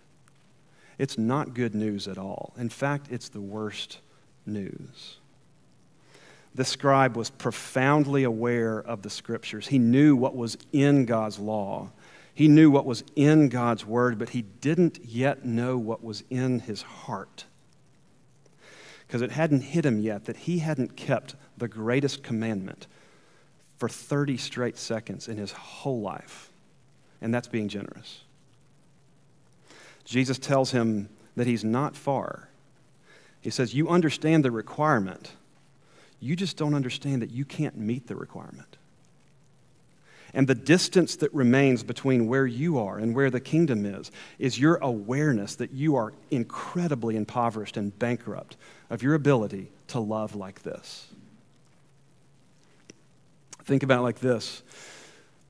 It's 0.99 1.19
not 1.19 1.53
good 1.53 1.75
news 1.75 2.09
at 2.09 2.17
all. 2.17 2.55
In 2.57 2.69
fact, 2.69 3.09
it's 3.11 3.29
the 3.29 3.41
worst 3.41 3.99
news. 4.47 5.19
The 6.55 6.65
scribe 6.65 7.17
was 7.17 7.31
profoundly 7.31 8.25
aware 8.25 8.79
of 8.79 9.03
the 9.03 9.11
scriptures. 9.11 9.69
He 9.69 9.79
knew 9.79 10.15
what 10.15 10.37
was 10.37 10.59
in 10.73 11.07
God's 11.07 11.39
law. 11.39 11.91
He 12.35 12.49
knew 12.49 12.71
what 12.71 12.87
was 12.87 13.05
in 13.17 13.49
God's 13.49 13.87
word, 13.87 14.19
but 14.19 14.31
he 14.31 14.43
didn't 14.43 15.05
yet 15.05 15.45
know 15.45 15.79
what 15.79 16.03
was 16.03 16.25
in 16.31 16.61
his 16.61 16.83
heart. 16.83 17.47
Because 19.07 19.23
it 19.23 19.33
hadn't 19.33 19.63
hit 19.63 19.85
him 19.85 20.01
yet 20.01 20.25
that 20.27 20.39
he 20.39 20.59
hadn't 20.59 20.97
kept 20.97 21.35
the 21.57 21.69
greatest 21.69 22.23
commandment 22.23 22.87
for 23.77 23.89
30 23.89 24.37
straight 24.37 24.79
seconds 24.79 25.29
in 25.29 25.37
his 25.37 25.53
whole 25.53 26.01
life. 26.01 26.51
And 27.21 27.35
that's 27.35 27.49
being 27.49 27.69
generous. 27.69 28.23
Jesus 30.05 30.39
tells 30.39 30.73
him 30.73 31.09
that 31.37 31.47
he's 31.47 31.65
not 31.65 31.97
far. 31.97 32.49
He 33.41 33.51
says, 33.51 33.75
You 33.75 33.89
understand 33.89 34.45
the 34.45 34.51
requirement, 34.51 35.33
you 36.23 36.37
just 36.37 36.57
don't 36.57 36.75
understand 36.75 37.23
that 37.23 37.31
you 37.31 37.45
can't 37.45 37.77
meet 37.77 38.07
the 38.07 38.15
requirement. 38.15 38.77
And 40.35 40.47
the 40.47 40.55
distance 40.55 41.17
that 41.17 41.35
remains 41.35 41.83
between 41.83 42.27
where 42.27 42.47
you 42.47 42.79
are 42.79 42.97
and 42.97 43.15
where 43.15 43.29
the 43.29 43.41
kingdom 43.41 43.85
is, 43.85 44.11
is 44.39 44.59
your 44.59 44.77
awareness 44.77 45.57
that 45.57 45.73
you 45.73 45.97
are 45.97 46.15
incredibly 46.31 47.17
impoverished 47.17 47.77
and 47.77 47.97
bankrupt 47.99 48.57
of 48.89 49.03
your 49.03 49.15
ability 49.15 49.71
to 49.89 50.01
love 50.01 50.35
like 50.35 50.63
this. 50.63 51.07
Think 53.65 53.83
about 53.83 53.99
it 53.99 54.03
like 54.03 54.21
this. 54.21 54.63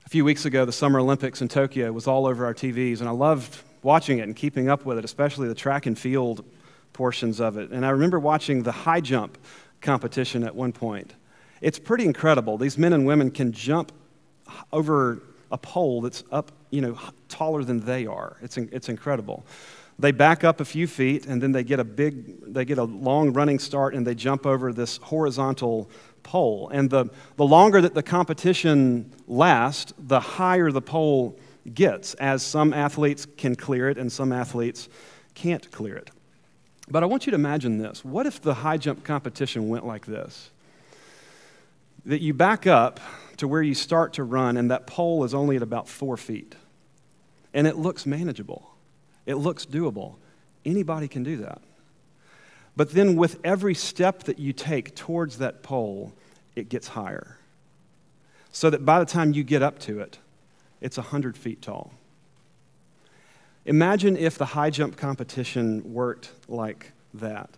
A 0.05 0.09
few 0.09 0.25
weeks 0.25 0.47
ago, 0.47 0.65
the 0.65 0.73
Summer 0.73 0.99
Olympics 0.99 1.41
in 1.41 1.49
Tokyo 1.49 1.93
was 1.93 2.07
all 2.07 2.27
over 2.27 2.45
our 2.45 2.55
TVs, 2.55 3.01
and 3.01 3.09
I 3.09 3.13
loved 3.13 3.57
watching 3.83 4.19
it 4.19 4.23
and 4.23 4.35
keeping 4.35 4.69
up 4.69 4.85
with 4.85 4.99
it, 4.99 5.05
especially 5.05 5.49
the 5.49 5.55
track 5.55 5.87
and 5.87 5.99
field 5.99 6.45
portions 6.93 7.41
of 7.41 7.57
it. 7.57 7.71
And 7.71 7.87
I 7.87 7.91
remember 7.91 8.19
watching 8.19 8.65
the 8.65 8.73
high 8.73 9.01
jump 9.01 9.39
competition 9.83 10.45
at 10.45 10.55
one 10.55 10.73
point. 10.73 11.15
It's 11.61 11.79
pretty 11.79 12.05
incredible. 12.05 12.59
These 12.59 12.79
men 12.79 12.93
and 12.93 13.07
women 13.07 13.31
can 13.31 13.53
jump 13.53 13.93
over 14.73 15.23
a 15.51 15.59
pole 15.59 16.01
that's 16.01 16.25
up, 16.33 16.51
you 16.71 16.81
know, 16.81 16.99
taller 17.29 17.63
than 17.63 17.81
they 17.81 18.07
are. 18.07 18.37
It's, 18.41 18.57
it's 18.57 18.89
incredible. 18.89 19.45
They 19.99 20.11
back 20.11 20.43
up 20.43 20.61
a 20.61 20.65
few 20.65 20.87
feet 20.87 21.27
and 21.27 21.41
then 21.41 21.53
they 21.53 21.63
get 21.63 21.79
a 21.79 21.85
big, 21.85 22.53
they 22.53 22.65
get 22.65 22.79
a 22.79 22.85
long 22.85 23.33
running 23.33 23.59
start 23.59 23.95
and 23.95 24.07
they 24.07 24.15
jump 24.15 24.47
over 24.47 24.73
this 24.73 24.97
horizontal 24.97 25.91
pole. 26.23 26.71
And 26.73 26.89
the, 26.89 27.07
the 27.37 27.45
longer 27.45 27.81
that 27.81 27.95
the 27.95 28.03
competition 28.03 29.13
lasts, 29.27 29.93
the 29.99 30.21
higher 30.21 30.73
the 30.73 30.83
pole 30.83 31.39
gets, 31.75 32.15
as 32.15 32.43
some 32.43 32.73
athletes 32.73 33.27
can 33.37 33.55
clear 33.55 33.89
it 33.91 33.99
and 33.99 34.11
some 34.11 34.33
athletes 34.33 34.89
can't 35.35 35.71
clear 35.71 35.97
it. 35.97 36.11
But 36.93 37.03
I 37.03 37.07
want 37.07 37.25
you 37.25 37.31
to 37.31 37.37
imagine 37.37 37.79
this. 37.79 38.05
What 38.05 38.27
if 38.27 38.43
the 38.43 38.53
high 38.53 38.77
jump 38.77 39.03
competition 39.03 39.71
went 39.71 39.87
like 39.87 40.05
this? 40.05 40.51
That 42.05 42.21
you 42.21 42.35
back 42.35 42.67
up 42.67 43.01
to 43.39 43.49
where 43.49 43.63
you 43.63 43.75
start 43.75 44.13
to 44.15 44.25
run, 44.25 44.59
and 44.59 44.71
that 44.71 44.87
pole 44.87 45.25
is 45.25 45.33
only 45.33 45.57
at 45.57 45.63
about 45.63 45.89
four 45.89 46.19
feet. 46.19 46.55
And 47.55 47.67
it 47.67 47.79
looks 47.79 48.05
manageable, 48.05 48.75
it 49.25 49.37
looks 49.37 49.65
doable. 49.65 50.17
Anybody 50.67 51.09
can 51.09 51.23
do 51.23 51.39
that. 51.39 51.63
But 52.77 52.91
then, 52.91 53.17
with 53.17 53.41
every 53.43 53.75
step 53.75 54.25
that 54.25 54.39
you 54.39 54.53
take 54.53 54.95
towards 54.95 55.39
that 55.39 55.63
pole, 55.63 56.13
it 56.55 56.69
gets 56.69 56.89
higher. 56.89 57.39
So 58.53 58.69
that 58.69 58.85
by 58.85 58.99
the 58.99 59.07
time 59.07 59.33
you 59.33 59.45
get 59.45 59.63
up 59.63 59.79
to 59.81 60.01
it, 60.01 60.19
it's 60.83 60.99
100 60.99 61.39
feet 61.39 61.63
tall. 61.63 61.93
Imagine 63.65 64.17
if 64.17 64.39
the 64.39 64.47
high 64.47 64.71
jump 64.71 64.97
competition 64.97 65.93
worked 65.93 66.33
like 66.49 66.93
that, 67.15 67.51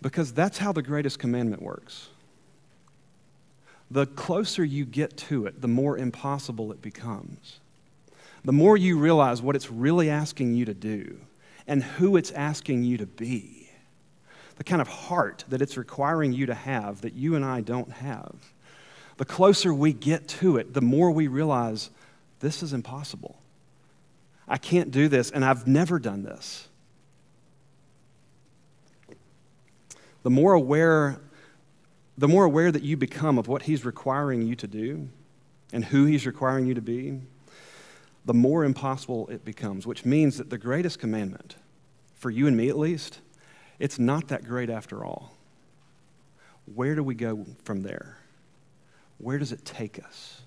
because 0.00 0.32
that's 0.32 0.58
how 0.58 0.72
the 0.72 0.82
greatest 0.82 1.18
commandment 1.18 1.62
works. 1.62 2.08
The 3.90 4.06
closer 4.06 4.64
you 4.64 4.84
get 4.84 5.16
to 5.16 5.46
it, 5.46 5.60
the 5.60 5.68
more 5.68 5.98
impossible 5.98 6.72
it 6.72 6.80
becomes. 6.80 7.58
The 8.44 8.52
more 8.52 8.76
you 8.76 8.98
realize 8.98 9.42
what 9.42 9.56
it's 9.56 9.70
really 9.70 10.08
asking 10.08 10.54
you 10.54 10.64
to 10.64 10.74
do 10.74 11.20
and 11.66 11.82
who 11.82 12.16
it's 12.16 12.30
asking 12.30 12.84
you 12.84 12.96
to 12.98 13.06
be 13.06 13.60
the 14.60 14.64
kind 14.64 14.82
of 14.82 14.88
heart 14.88 15.42
that 15.48 15.62
it's 15.62 15.78
requiring 15.78 16.34
you 16.34 16.44
to 16.44 16.52
have 16.52 17.00
that 17.00 17.14
you 17.14 17.34
and 17.34 17.42
I 17.42 17.62
don't 17.62 17.90
have. 17.92 18.34
The 19.16 19.24
closer 19.24 19.72
we 19.72 19.94
get 19.94 20.28
to 20.28 20.58
it, 20.58 20.74
the 20.74 20.82
more 20.82 21.10
we 21.10 21.28
realize 21.28 21.88
this 22.40 22.62
is 22.62 22.74
impossible. 22.74 23.39
I 24.50 24.58
can't 24.58 24.90
do 24.90 25.06
this, 25.06 25.30
and 25.30 25.44
I've 25.44 25.68
never 25.68 26.00
done 26.00 26.24
this. 26.24 26.68
The 30.24 30.30
more 30.30 30.52
aware, 30.54 31.20
the 32.18 32.26
more 32.26 32.44
aware 32.44 32.72
that 32.72 32.82
you 32.82 32.96
become 32.96 33.38
of 33.38 33.46
what 33.46 33.62
He's 33.62 33.84
requiring 33.84 34.42
you 34.42 34.56
to 34.56 34.66
do 34.66 35.08
and 35.72 35.84
who 35.84 36.04
He's 36.04 36.26
requiring 36.26 36.66
you 36.66 36.74
to 36.74 36.82
be, 36.82 37.20
the 38.24 38.34
more 38.34 38.64
impossible 38.64 39.28
it 39.28 39.44
becomes, 39.44 39.86
which 39.86 40.04
means 40.04 40.36
that 40.38 40.50
the 40.50 40.58
greatest 40.58 40.98
commandment, 40.98 41.54
for 42.16 42.28
you 42.28 42.48
and 42.48 42.56
me 42.56 42.68
at 42.68 42.76
least, 42.76 43.20
it's 43.78 44.00
not 44.00 44.28
that 44.28 44.44
great 44.44 44.68
after 44.68 45.04
all. 45.04 45.32
Where 46.74 46.96
do 46.96 47.04
we 47.04 47.14
go 47.14 47.46
from 47.62 47.82
there? 47.82 48.18
Where 49.18 49.38
does 49.38 49.52
it 49.52 49.64
take 49.64 50.04
us? 50.04 50.42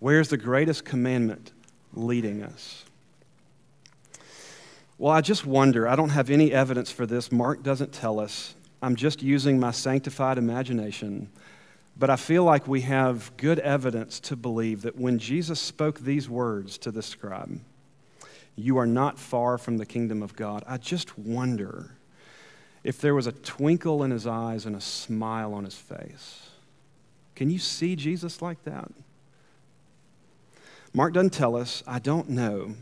Where's 0.00 0.28
the 0.28 0.36
greatest 0.36 0.84
commandment 0.84 1.52
leading 1.94 2.42
us? 2.42 2.84
Well, 5.00 5.14
I 5.14 5.22
just 5.22 5.46
wonder. 5.46 5.88
I 5.88 5.96
don't 5.96 6.10
have 6.10 6.28
any 6.28 6.52
evidence 6.52 6.90
for 6.90 7.06
this. 7.06 7.32
Mark 7.32 7.62
doesn't 7.62 7.90
tell 7.90 8.20
us. 8.20 8.54
I'm 8.82 8.96
just 8.96 9.22
using 9.22 9.58
my 9.58 9.70
sanctified 9.70 10.36
imagination. 10.36 11.30
But 11.98 12.10
I 12.10 12.16
feel 12.16 12.44
like 12.44 12.68
we 12.68 12.82
have 12.82 13.34
good 13.38 13.58
evidence 13.60 14.20
to 14.20 14.36
believe 14.36 14.82
that 14.82 14.98
when 14.98 15.18
Jesus 15.18 15.58
spoke 15.58 16.00
these 16.00 16.28
words 16.28 16.76
to 16.76 16.90
the 16.90 17.00
scribe, 17.00 17.62
you 18.56 18.76
are 18.76 18.86
not 18.86 19.18
far 19.18 19.56
from 19.56 19.78
the 19.78 19.86
kingdom 19.86 20.22
of 20.22 20.36
God, 20.36 20.64
I 20.68 20.76
just 20.76 21.18
wonder 21.18 21.96
if 22.84 23.00
there 23.00 23.14
was 23.14 23.26
a 23.26 23.32
twinkle 23.32 24.02
in 24.02 24.10
his 24.10 24.26
eyes 24.26 24.66
and 24.66 24.76
a 24.76 24.82
smile 24.82 25.54
on 25.54 25.64
his 25.64 25.76
face. 25.76 26.50
Can 27.34 27.48
you 27.48 27.58
see 27.58 27.96
Jesus 27.96 28.42
like 28.42 28.64
that? 28.64 28.90
Mark 30.92 31.14
doesn't 31.14 31.30
tell 31.30 31.56
us. 31.56 31.82
I 31.86 32.00
don't 32.00 32.28
know, 32.28 32.74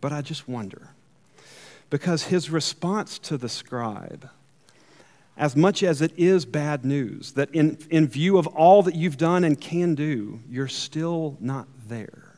but 0.00 0.12
I 0.12 0.22
just 0.22 0.48
wonder. 0.48 0.90
Because 1.90 2.24
his 2.24 2.50
response 2.50 3.18
to 3.18 3.36
the 3.36 3.48
scribe, 3.48 4.30
as 5.36 5.56
much 5.56 5.82
as 5.82 6.00
it 6.00 6.12
is 6.16 6.44
bad 6.44 6.84
news, 6.84 7.32
that 7.32 7.50
in, 7.50 7.78
in 7.90 8.06
view 8.06 8.38
of 8.38 8.46
all 8.46 8.82
that 8.82 8.94
you've 8.94 9.16
done 9.16 9.42
and 9.42 9.60
can 9.60 9.94
do, 9.94 10.40
you're 10.48 10.68
still 10.68 11.36
not 11.40 11.66
there. 11.88 12.34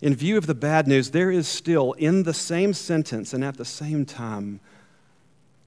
In 0.00 0.14
view 0.14 0.36
of 0.36 0.46
the 0.46 0.54
bad 0.54 0.86
news, 0.86 1.10
there 1.10 1.30
is 1.30 1.48
still, 1.48 1.92
in 1.92 2.24
the 2.24 2.34
same 2.34 2.74
sentence 2.74 3.32
and 3.32 3.44
at 3.44 3.56
the 3.56 3.64
same 3.64 4.04
time, 4.04 4.60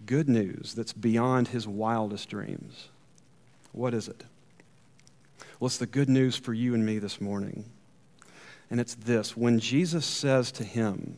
good 0.05 0.29
news 0.29 0.73
that's 0.75 0.93
beyond 0.93 1.49
his 1.49 1.67
wildest 1.67 2.29
dreams. 2.29 2.89
What 3.71 3.93
is 3.93 4.07
it? 4.07 4.23
Well, 5.59 5.67
it's 5.67 5.77
the 5.77 5.85
good 5.85 6.09
news 6.09 6.35
for 6.35 6.53
you 6.53 6.73
and 6.73 6.85
me 6.85 6.99
this 6.99 7.19
morning. 7.19 7.65
And 8.69 8.79
it's 8.79 8.95
this 8.95 9.37
when 9.37 9.59
Jesus 9.59 10.05
says 10.05 10.51
to 10.53 10.63
him, 10.63 11.17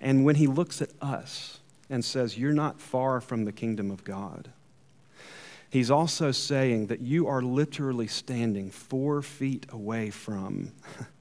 and 0.00 0.24
when 0.24 0.36
he 0.36 0.46
looks 0.46 0.80
at 0.80 0.90
us 1.00 1.58
and 1.90 2.04
says, 2.04 2.38
You're 2.38 2.52
not 2.52 2.80
far 2.80 3.20
from 3.20 3.44
the 3.44 3.52
kingdom 3.52 3.90
of 3.90 4.04
God, 4.04 4.50
he's 5.70 5.90
also 5.90 6.30
saying 6.30 6.86
that 6.86 7.00
you 7.00 7.26
are 7.26 7.42
literally 7.42 8.06
standing 8.06 8.70
four 8.70 9.22
feet 9.22 9.66
away 9.70 10.10
from 10.10 10.72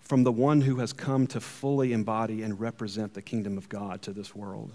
from 0.00 0.24
the 0.24 0.32
one 0.32 0.62
who 0.62 0.76
has 0.76 0.92
come 0.92 1.24
to 1.24 1.40
fully 1.40 1.92
embody 1.92 2.42
and 2.42 2.58
represent 2.58 3.14
the 3.14 3.22
kingdom 3.22 3.56
of 3.56 3.68
God 3.68 4.02
to 4.02 4.12
this 4.12 4.34
world. 4.34 4.72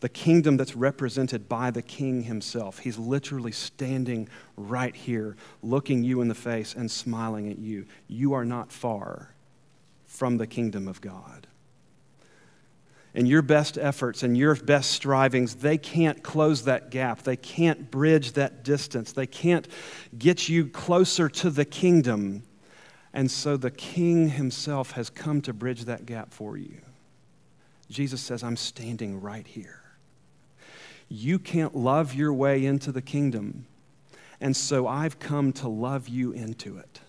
The 0.00 0.10
kingdom 0.10 0.58
that's 0.58 0.76
represented 0.76 1.48
by 1.48 1.70
the 1.70 1.80
king 1.80 2.24
himself. 2.24 2.80
He's 2.80 2.98
literally 2.98 3.50
standing 3.50 4.28
right 4.58 4.94
here, 4.94 5.36
looking 5.62 6.04
you 6.04 6.20
in 6.20 6.28
the 6.28 6.34
face 6.34 6.74
and 6.74 6.90
smiling 6.90 7.50
at 7.50 7.58
you. 7.58 7.86
You 8.08 8.34
are 8.34 8.44
not 8.44 8.70
far 8.70 9.30
from 10.08 10.38
the 10.38 10.46
kingdom 10.48 10.88
of 10.88 11.00
God 11.00 11.46
and 13.14 13.26
your 13.26 13.42
best 13.42 13.78
efforts 13.78 14.22
and 14.22 14.36
your 14.36 14.54
best 14.54 14.92
strivings, 14.92 15.56
they 15.56 15.78
can't 15.78 16.22
close 16.22 16.64
that 16.64 16.90
gap. 16.90 17.22
They 17.22 17.36
can't 17.36 17.90
bridge 17.90 18.32
that 18.32 18.62
distance. 18.62 19.12
They 19.12 19.26
can't 19.26 19.66
get 20.16 20.48
you 20.48 20.68
closer 20.68 21.28
to 21.28 21.50
the 21.50 21.64
kingdom. 21.64 22.42
And 23.12 23.30
so 23.30 23.56
the 23.56 23.70
king 23.70 24.28
himself 24.28 24.92
has 24.92 25.10
come 25.10 25.40
to 25.42 25.52
bridge 25.52 25.86
that 25.86 26.06
gap 26.06 26.32
for 26.32 26.56
you. 26.56 26.80
Jesus 27.90 28.20
says, 28.20 28.44
I'm 28.44 28.56
standing 28.56 29.20
right 29.20 29.46
here. 29.46 29.82
You 31.08 31.38
can't 31.38 31.74
love 31.74 32.14
your 32.14 32.34
way 32.34 32.66
into 32.66 32.92
the 32.92 33.00
kingdom. 33.00 33.66
And 34.40 34.54
so 34.54 34.86
I've 34.86 35.18
come 35.18 35.52
to 35.54 35.68
love 35.68 36.06
you 36.06 36.32
into 36.32 36.76
it. 36.76 37.00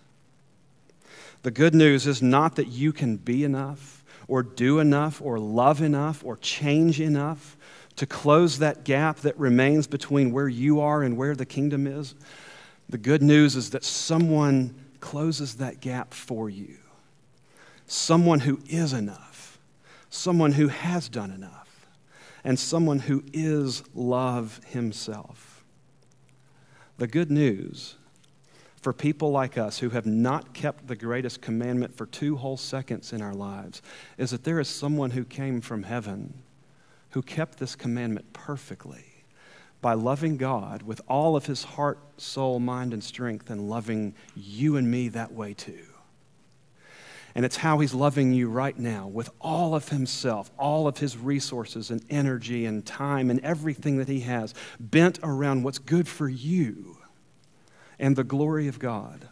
The 1.42 1.50
good 1.50 1.74
news 1.74 2.06
is 2.06 2.20
not 2.20 2.56
that 2.56 2.68
you 2.68 2.92
can 2.92 3.16
be 3.16 3.44
enough 3.44 4.04
or 4.28 4.42
do 4.42 4.78
enough 4.78 5.20
or 5.22 5.38
love 5.38 5.80
enough 5.80 6.24
or 6.24 6.36
change 6.36 7.00
enough 7.00 7.56
to 7.96 8.06
close 8.06 8.58
that 8.58 8.84
gap 8.84 9.18
that 9.20 9.38
remains 9.38 9.86
between 9.86 10.32
where 10.32 10.48
you 10.48 10.80
are 10.80 11.02
and 11.02 11.16
where 11.16 11.34
the 11.34 11.46
kingdom 11.46 11.86
is. 11.86 12.14
The 12.88 12.98
good 12.98 13.22
news 13.22 13.56
is 13.56 13.70
that 13.70 13.84
someone 13.84 14.74
closes 15.00 15.56
that 15.56 15.80
gap 15.80 16.12
for 16.14 16.50
you. 16.50 16.76
Someone 17.86 18.40
who 18.40 18.60
is 18.68 18.92
enough, 18.92 19.58
someone 20.10 20.52
who 20.52 20.68
has 20.68 21.08
done 21.08 21.30
enough, 21.30 21.86
and 22.44 22.58
someone 22.58 23.00
who 23.00 23.24
is 23.32 23.82
love 23.94 24.60
himself. 24.66 25.64
The 26.98 27.06
good 27.06 27.30
news 27.30 27.96
for 28.80 28.92
people 28.92 29.30
like 29.30 29.58
us 29.58 29.78
who 29.78 29.90
have 29.90 30.06
not 30.06 30.54
kept 30.54 30.86
the 30.86 30.96
greatest 30.96 31.42
commandment 31.42 31.94
for 31.94 32.06
two 32.06 32.36
whole 32.36 32.56
seconds 32.56 33.12
in 33.12 33.20
our 33.20 33.34
lives 33.34 33.82
is 34.16 34.30
that 34.30 34.44
there 34.44 34.58
is 34.58 34.68
someone 34.68 35.10
who 35.10 35.24
came 35.24 35.60
from 35.60 35.82
heaven 35.82 36.42
who 37.10 37.22
kept 37.22 37.58
this 37.58 37.76
commandment 37.76 38.32
perfectly 38.32 39.04
by 39.82 39.94
loving 39.94 40.36
God 40.36 40.82
with 40.82 41.00
all 41.08 41.36
of 41.36 41.46
his 41.46 41.64
heart, 41.64 41.98
soul, 42.16 42.58
mind, 42.58 42.92
and 42.92 43.02
strength, 43.02 43.50
and 43.50 43.68
loving 43.68 44.14
you 44.34 44.76
and 44.76 44.90
me 44.90 45.08
that 45.08 45.32
way 45.32 45.54
too. 45.54 45.86
And 47.34 47.44
it's 47.44 47.56
how 47.56 47.78
he's 47.78 47.94
loving 47.94 48.32
you 48.32 48.48
right 48.48 48.78
now 48.78 49.06
with 49.06 49.30
all 49.40 49.74
of 49.74 49.88
himself, 49.88 50.50
all 50.58 50.86
of 50.86 50.98
his 50.98 51.16
resources 51.16 51.90
and 51.90 52.04
energy 52.10 52.66
and 52.66 52.84
time 52.84 53.30
and 53.30 53.40
everything 53.40 53.98
that 53.98 54.08
he 54.08 54.20
has 54.20 54.54
bent 54.78 55.18
around 55.22 55.62
what's 55.62 55.78
good 55.78 56.08
for 56.08 56.28
you 56.28 56.99
and 58.00 58.16
the 58.16 58.24
glory 58.24 58.66
of 58.66 58.80
God. 58.80 59.28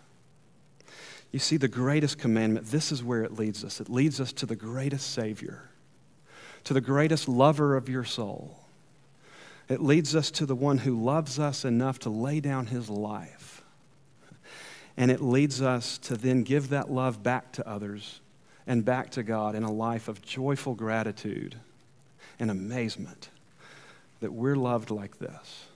You 1.32 1.38
see, 1.38 1.56
the 1.56 1.68
greatest 1.68 2.18
commandment, 2.18 2.66
this 2.66 2.92
is 2.92 3.02
where 3.02 3.24
it 3.24 3.32
leads 3.32 3.64
us. 3.64 3.80
It 3.80 3.88
leads 3.88 4.20
us 4.20 4.32
to 4.34 4.46
the 4.46 4.56
greatest 4.56 5.10
Savior, 5.10 5.62
to 6.64 6.74
the 6.74 6.80
greatest 6.80 7.28
lover 7.28 7.76
of 7.76 7.88
your 7.88 8.04
soul. 8.04 8.60
It 9.68 9.82
leads 9.82 10.14
us 10.14 10.30
to 10.32 10.46
the 10.46 10.54
one 10.54 10.78
who 10.78 11.02
loves 11.02 11.38
us 11.38 11.64
enough 11.64 11.98
to 12.00 12.10
lay 12.10 12.40
down 12.40 12.66
his 12.66 12.88
life. 12.88 13.62
And 14.96 15.10
it 15.10 15.20
leads 15.20 15.60
us 15.62 15.98
to 15.98 16.16
then 16.16 16.42
give 16.42 16.70
that 16.70 16.90
love 16.90 17.22
back 17.22 17.52
to 17.52 17.68
others 17.68 18.20
and 18.66 18.84
back 18.84 19.10
to 19.10 19.22
God 19.22 19.54
in 19.54 19.62
a 19.62 19.72
life 19.72 20.08
of 20.08 20.22
joyful 20.22 20.74
gratitude 20.74 21.56
and 22.38 22.50
amazement 22.50 23.30
that 24.20 24.32
we're 24.32 24.56
loved 24.56 24.90
like 24.90 25.18
this. 25.18 25.66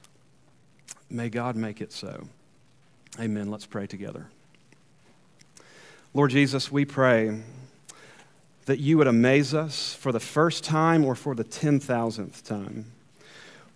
May 1.08 1.28
God 1.28 1.56
make 1.56 1.80
it 1.80 1.92
so. 1.92 2.26
Amen. 3.20 3.50
Let's 3.50 3.66
pray 3.66 3.86
together. 3.86 4.28
Lord 6.14 6.30
Jesus, 6.30 6.72
we 6.72 6.86
pray 6.86 7.42
that 8.64 8.78
you 8.78 8.96
would 8.96 9.06
amaze 9.06 9.52
us 9.52 9.94
for 9.94 10.12
the 10.12 10.20
first 10.20 10.64
time 10.64 11.04
or 11.04 11.14
for 11.14 11.34
the 11.34 11.44
10,000th 11.44 12.42
time 12.42 12.92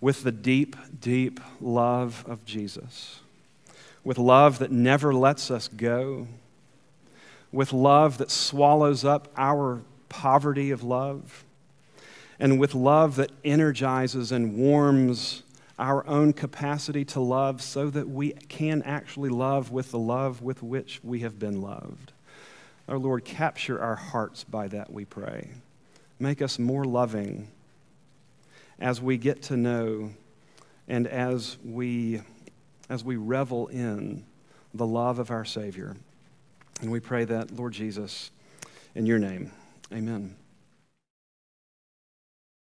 with 0.01 0.23
the 0.23 0.31
deep, 0.31 0.75
deep 0.99 1.39
love 1.61 2.23
of 2.27 2.45
Jesus, 2.45 3.19
with 4.03 4.17
love 4.17 4.59
that 4.59 4.71
never 4.71 5.13
lets 5.13 5.51
us 5.51 5.67
go, 5.67 6.27
with 7.51 7.73
love 7.73 8.17
that 8.17 8.31
swallows 8.31 9.05
up 9.05 9.31
our 9.37 9.81
poverty 10.09 10.71
of 10.71 10.83
love, 10.83 11.43
and 12.39 12.59
with 12.59 12.73
love 12.73 13.15
that 13.17 13.31
energizes 13.43 14.31
and 14.31 14.55
warms 14.55 15.43
our 15.79 16.05
own 16.07 16.33
capacity 16.33 17.05
to 17.05 17.19
love 17.19 17.61
so 17.61 17.89
that 17.89 18.09
we 18.09 18.31
can 18.31 18.81
actually 18.83 19.29
love 19.29 19.71
with 19.71 19.91
the 19.91 19.99
love 19.99 20.41
with 20.41 20.63
which 20.63 20.99
we 21.03 21.19
have 21.19 21.37
been 21.37 21.61
loved. 21.61 22.13
Our 22.87 22.97
Lord, 22.97 23.25
capture 23.25 23.79
our 23.81 23.95
hearts 23.95 24.43
by 24.43 24.69
that, 24.69 24.91
we 24.91 25.05
pray. 25.05 25.49
Make 26.19 26.41
us 26.41 26.57
more 26.57 26.85
loving 26.85 27.49
as 28.79 29.01
we 29.01 29.17
get 29.17 29.43
to 29.43 29.57
know 29.57 30.11
and 30.87 31.05
as 31.05 31.57
we, 31.63 32.21
as 32.89 33.03
we 33.03 33.17
revel 33.17 33.67
in 33.67 34.25
the 34.73 34.87
love 34.87 35.19
of 35.19 35.31
our 35.31 35.45
Savior. 35.45 35.95
And 36.81 36.91
we 36.91 36.99
pray 36.99 37.25
that, 37.25 37.55
Lord 37.55 37.73
Jesus, 37.73 38.31
in 38.95 39.05
your 39.05 39.19
name. 39.19 39.51
Amen. 39.91 40.35